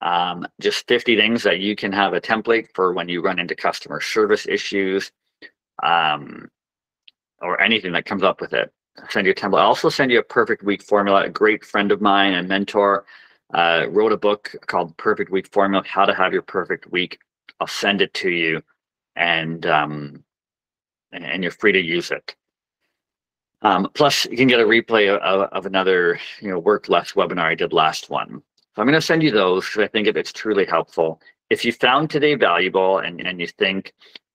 um, 0.00 0.46
just 0.60 0.86
50 0.86 1.16
things 1.16 1.42
that 1.42 1.60
you 1.60 1.74
can 1.74 1.92
have 1.92 2.12
a 2.12 2.20
template 2.20 2.68
for 2.74 2.92
when 2.92 3.08
you 3.08 3.22
run 3.22 3.38
into 3.38 3.54
customer 3.54 4.00
service 4.00 4.46
issues 4.46 5.10
um, 5.82 6.48
or 7.40 7.60
anything 7.60 7.92
that 7.92 8.04
comes 8.04 8.22
up 8.22 8.40
with 8.40 8.52
it. 8.52 8.72
I'll 8.98 9.08
send 9.10 9.26
you 9.26 9.32
a 9.32 9.34
template. 9.34 9.60
I'll 9.60 9.68
also 9.68 9.88
send 9.88 10.10
you 10.10 10.18
a 10.18 10.24
perfect 10.24 10.62
week 10.62 10.82
formula. 10.82 11.24
A 11.24 11.28
great 11.28 11.64
friend 11.64 11.92
of 11.92 12.00
mine 12.00 12.34
and 12.34 12.48
mentor 12.48 13.04
uh, 13.54 13.86
wrote 13.90 14.12
a 14.12 14.16
book 14.16 14.54
called 14.66 14.96
Perfect 14.96 15.30
Week 15.30 15.48
Formula, 15.48 15.82
How 15.86 16.04
to 16.04 16.14
Have 16.14 16.32
Your 16.32 16.42
Perfect 16.42 16.90
Week. 16.90 17.18
I'll 17.60 17.66
send 17.66 18.02
it 18.02 18.14
to 18.14 18.30
you 18.30 18.62
and 19.16 19.66
um, 19.66 20.24
and 21.12 21.42
you're 21.42 21.52
free 21.52 21.72
to 21.72 21.80
use 21.80 22.10
it. 22.10 22.36
Um, 23.62 23.88
plus, 23.94 24.26
you 24.26 24.36
can 24.36 24.46
get 24.46 24.60
a 24.60 24.64
replay 24.64 25.08
of, 25.08 25.48
of 25.50 25.66
another, 25.66 26.20
you 26.40 26.48
know, 26.48 26.58
work 26.58 26.88
less 26.88 27.12
webinar 27.12 27.44
I 27.44 27.54
did 27.54 27.72
last 27.72 28.08
one. 28.08 28.42
So 28.76 28.82
I'm 28.82 28.86
going 28.86 28.94
to 28.94 29.00
send 29.00 29.22
you 29.22 29.30
those 29.30 29.64
because 29.64 29.82
I 29.82 29.88
think 29.88 30.06
if 30.06 30.16
it's 30.16 30.32
truly 30.32 30.64
helpful. 30.64 31.20
If 31.50 31.64
you 31.64 31.72
found 31.72 32.10
today 32.10 32.34
valuable 32.34 32.98
and, 32.98 33.20
and 33.26 33.40
you 33.40 33.48
think, 33.48 33.94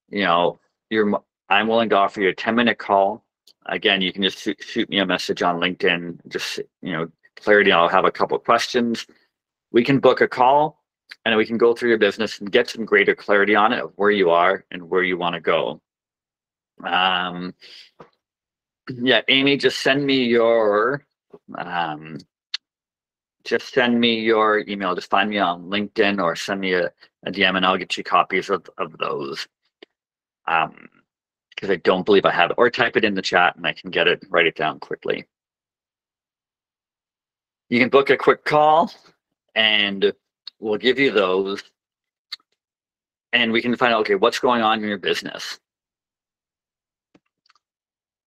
you 0.09 0.23
know, 0.23 0.59
you're, 0.89 1.21
I'm 1.49 1.67
willing 1.67 1.89
to 1.89 1.95
offer 1.95 2.21
you 2.21 2.29
a 2.29 2.35
10 2.35 2.55
minute 2.55 2.79
call. 2.79 3.23
Again, 3.67 4.01
you 4.01 4.11
can 4.11 4.23
just 4.23 4.39
shoot, 4.39 4.61
shoot 4.61 4.89
me 4.89 4.99
a 4.99 5.05
message 5.05 5.41
on 5.41 5.59
LinkedIn. 5.59 6.19
Just, 6.27 6.59
you 6.81 6.91
know, 6.91 7.07
clarity. 7.41 7.71
I'll 7.71 7.89
have 7.89 8.05
a 8.05 8.11
couple 8.11 8.37
of 8.37 8.43
questions. 8.43 9.05
We 9.71 9.83
can 9.83 9.99
book 9.99 10.21
a 10.21 10.27
call 10.27 10.83
and 11.25 11.35
we 11.35 11.45
can 11.45 11.57
go 11.57 11.73
through 11.73 11.89
your 11.89 11.97
business 11.97 12.39
and 12.39 12.51
get 12.51 12.69
some 12.69 12.85
greater 12.85 13.15
clarity 13.15 13.55
on 13.55 13.73
it 13.73 13.83
of 13.83 13.93
where 13.95 14.11
you 14.11 14.29
are 14.29 14.65
and 14.71 14.89
where 14.89 15.03
you 15.03 15.17
want 15.17 15.35
to 15.35 15.41
go. 15.41 15.81
Um, 16.83 17.53
yeah, 18.89 19.21
Amy, 19.29 19.57
just 19.57 19.81
send 19.81 20.05
me 20.05 20.25
your 20.25 21.05
um, 21.57 22.17
just 23.43 23.73
send 23.73 23.99
me 23.99 24.19
your 24.19 24.59
email. 24.67 24.95
Just 24.95 25.09
find 25.09 25.29
me 25.29 25.37
on 25.37 25.63
LinkedIn 25.65 26.21
or 26.21 26.35
send 26.35 26.61
me 26.61 26.73
a, 26.73 26.91
a 27.25 27.31
DM 27.31 27.57
and 27.57 27.65
I'll 27.65 27.77
get 27.77 27.97
you 27.97 28.03
copies 28.03 28.49
of, 28.49 28.69
of 28.77 28.97
those. 28.97 29.47
Um, 30.47 30.89
because 31.49 31.69
I 31.69 31.75
don't 31.77 32.05
believe 32.05 32.25
I 32.25 32.31
have 32.31 32.51
it, 32.51 32.55
or 32.57 32.69
type 32.69 32.97
it 32.97 33.05
in 33.05 33.13
the 33.13 33.21
chat 33.21 33.55
and 33.55 33.65
I 33.65 33.73
can 33.73 33.91
get 33.91 34.07
it, 34.07 34.25
write 34.29 34.47
it 34.47 34.55
down 34.55 34.79
quickly. 34.79 35.25
You 37.69 37.79
can 37.79 37.89
book 37.89 38.09
a 38.09 38.17
quick 38.17 38.45
call 38.45 38.91
and 39.55 40.13
we'll 40.59 40.77
give 40.77 40.99
you 40.99 41.11
those 41.11 41.63
and 43.31 43.51
we 43.51 43.61
can 43.61 43.75
find 43.75 43.93
out, 43.93 44.01
okay, 44.01 44.15
what's 44.15 44.39
going 44.39 44.61
on 44.61 44.81
in 44.81 44.87
your 44.87 44.97
business. 44.97 45.59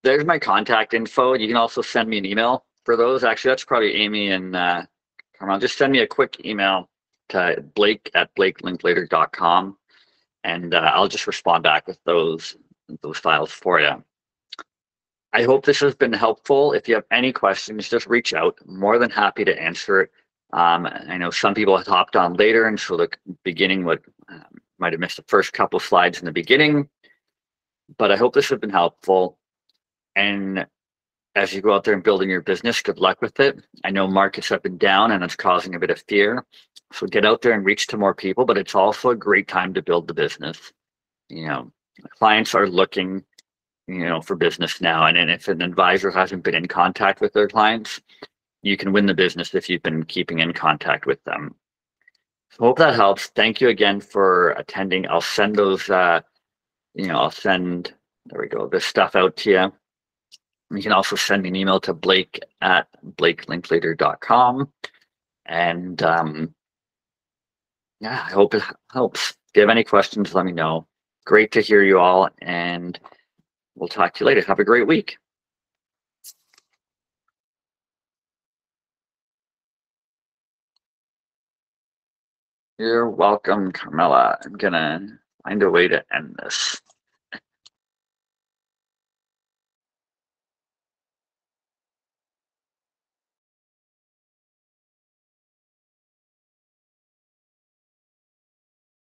There's 0.02 0.24
my 0.24 0.38
contact 0.38 0.94
info. 0.94 1.34
You 1.34 1.46
can 1.46 1.56
also 1.56 1.82
send 1.82 2.08
me 2.08 2.18
an 2.18 2.26
email 2.26 2.64
for 2.84 2.96
those. 2.96 3.24
Actually, 3.24 3.52
that's 3.52 3.64
probably 3.64 3.94
Amy 3.94 4.30
and 4.30 4.54
uh, 4.54 4.82
Carmel, 5.38 5.58
just 5.58 5.78
send 5.78 5.92
me 5.92 6.00
a 6.00 6.06
quick 6.06 6.44
email 6.44 6.88
to 7.28 7.64
blake 7.74 8.10
at 8.14 8.34
blakelinklater.com 8.36 9.76
and 10.44 10.74
uh, 10.74 10.92
I'll 10.94 11.08
just 11.08 11.26
respond 11.26 11.64
back 11.64 11.86
with 11.86 11.98
those 12.04 12.56
those 13.02 13.18
files 13.18 13.50
for 13.50 13.80
you. 13.80 14.02
I 15.36 15.42
hope 15.42 15.66
this 15.66 15.80
has 15.80 15.94
been 15.94 16.14
helpful. 16.14 16.72
If 16.72 16.88
you 16.88 16.94
have 16.94 17.04
any 17.10 17.30
questions, 17.30 17.90
just 17.90 18.06
reach 18.06 18.32
out. 18.32 18.58
more 18.64 18.98
than 18.98 19.10
happy 19.10 19.44
to 19.44 19.62
answer 19.62 20.00
it. 20.00 20.10
Um, 20.54 20.86
I 20.86 21.18
know 21.18 21.30
some 21.30 21.52
people 21.52 21.76
have 21.76 21.86
hopped 21.86 22.16
on 22.16 22.34
later, 22.34 22.66
and 22.66 22.80
so 22.80 22.96
the 22.96 23.10
beginning 23.44 23.84
would 23.84 24.00
um, 24.30 24.46
might 24.78 24.94
have 24.94 25.00
missed 25.00 25.18
the 25.18 25.24
first 25.28 25.52
couple 25.52 25.78
slides 25.78 26.20
in 26.20 26.24
the 26.24 26.32
beginning. 26.32 26.88
But 27.98 28.10
I 28.10 28.16
hope 28.16 28.32
this 28.32 28.48
has 28.48 28.58
been 28.58 28.70
helpful. 28.70 29.38
And 30.14 30.66
as 31.34 31.52
you 31.52 31.60
go 31.60 31.74
out 31.74 31.84
there 31.84 31.92
and 31.92 32.02
building 32.02 32.30
your 32.30 32.40
business, 32.40 32.80
good 32.80 32.98
luck 32.98 33.20
with 33.20 33.38
it. 33.38 33.62
I 33.84 33.90
know 33.90 34.08
markets 34.08 34.50
up 34.50 34.64
and 34.64 34.78
down 34.78 35.12
and 35.12 35.22
it's 35.22 35.36
causing 35.36 35.74
a 35.74 35.78
bit 35.78 35.90
of 35.90 36.02
fear. 36.08 36.46
So 36.94 37.06
get 37.06 37.26
out 37.26 37.42
there 37.42 37.52
and 37.52 37.64
reach 37.64 37.88
to 37.88 37.98
more 37.98 38.14
people, 38.14 38.46
but 38.46 38.56
it's 38.56 38.74
also 38.74 39.10
a 39.10 39.16
great 39.16 39.48
time 39.48 39.74
to 39.74 39.82
build 39.82 40.08
the 40.08 40.14
business. 40.14 40.72
You 41.28 41.46
know, 41.46 41.72
clients 42.18 42.54
are 42.54 42.66
looking, 42.66 43.22
you 43.88 44.04
know, 44.04 44.20
for 44.20 44.36
business 44.36 44.80
now. 44.80 45.06
And, 45.06 45.16
and 45.16 45.30
if 45.30 45.48
an 45.48 45.62
advisor 45.62 46.10
hasn't 46.10 46.42
been 46.42 46.54
in 46.54 46.66
contact 46.66 47.20
with 47.20 47.32
their 47.32 47.48
clients, 47.48 48.00
you 48.62 48.76
can 48.76 48.92
win 48.92 49.06
the 49.06 49.14
business 49.14 49.54
if 49.54 49.68
you've 49.68 49.82
been 49.82 50.04
keeping 50.04 50.40
in 50.40 50.52
contact 50.52 51.06
with 51.06 51.22
them. 51.24 51.54
So 52.50 52.64
hope 52.64 52.78
that 52.78 52.94
helps. 52.94 53.26
Thank 53.28 53.60
you 53.60 53.68
again 53.68 54.00
for 54.00 54.50
attending. 54.52 55.06
I'll 55.08 55.20
send 55.20 55.56
those, 55.56 55.88
uh, 55.88 56.20
you 56.94 57.06
know, 57.06 57.18
I'll 57.18 57.30
send, 57.30 57.94
there 58.26 58.40
we 58.40 58.48
go, 58.48 58.66
this 58.66 58.84
stuff 58.84 59.14
out 59.14 59.36
to 59.38 59.50
you. 59.50 59.72
You 60.76 60.82
can 60.82 60.92
also 60.92 61.14
send 61.14 61.42
me 61.42 61.50
an 61.50 61.56
email 61.56 61.80
to 61.80 61.94
blake 61.94 62.40
at 62.60 62.88
blakelinklater.com. 63.16 64.72
And 65.44 66.02
um, 66.02 66.54
yeah, 68.00 68.24
I 68.26 68.32
hope 68.32 68.54
it 68.54 68.62
helps. 68.92 69.30
If 69.30 69.36
you 69.56 69.60
have 69.60 69.70
any 69.70 69.84
questions, 69.84 70.34
let 70.34 70.44
me 70.44 70.52
know. 70.52 70.86
Great 71.24 71.52
to 71.52 71.60
hear 71.60 71.82
you 71.82 71.98
all, 71.98 72.28
and 72.42 72.98
We'll 73.76 73.88
talk 73.88 74.14
to 74.14 74.20
you 74.24 74.26
later. 74.26 74.42
Have 74.42 74.60
a 74.60 74.64
great 74.64 74.88
week. 74.88 75.18
You're 82.78 83.10
welcome, 83.10 83.72
Carmela. 83.72 84.38
I'm 84.44 84.54
going 84.54 84.74
to 84.74 85.08
find 85.44 85.62
a 85.62 85.70
way 85.70 85.88
to 85.88 86.04
end 86.14 86.36
this. 86.42 86.80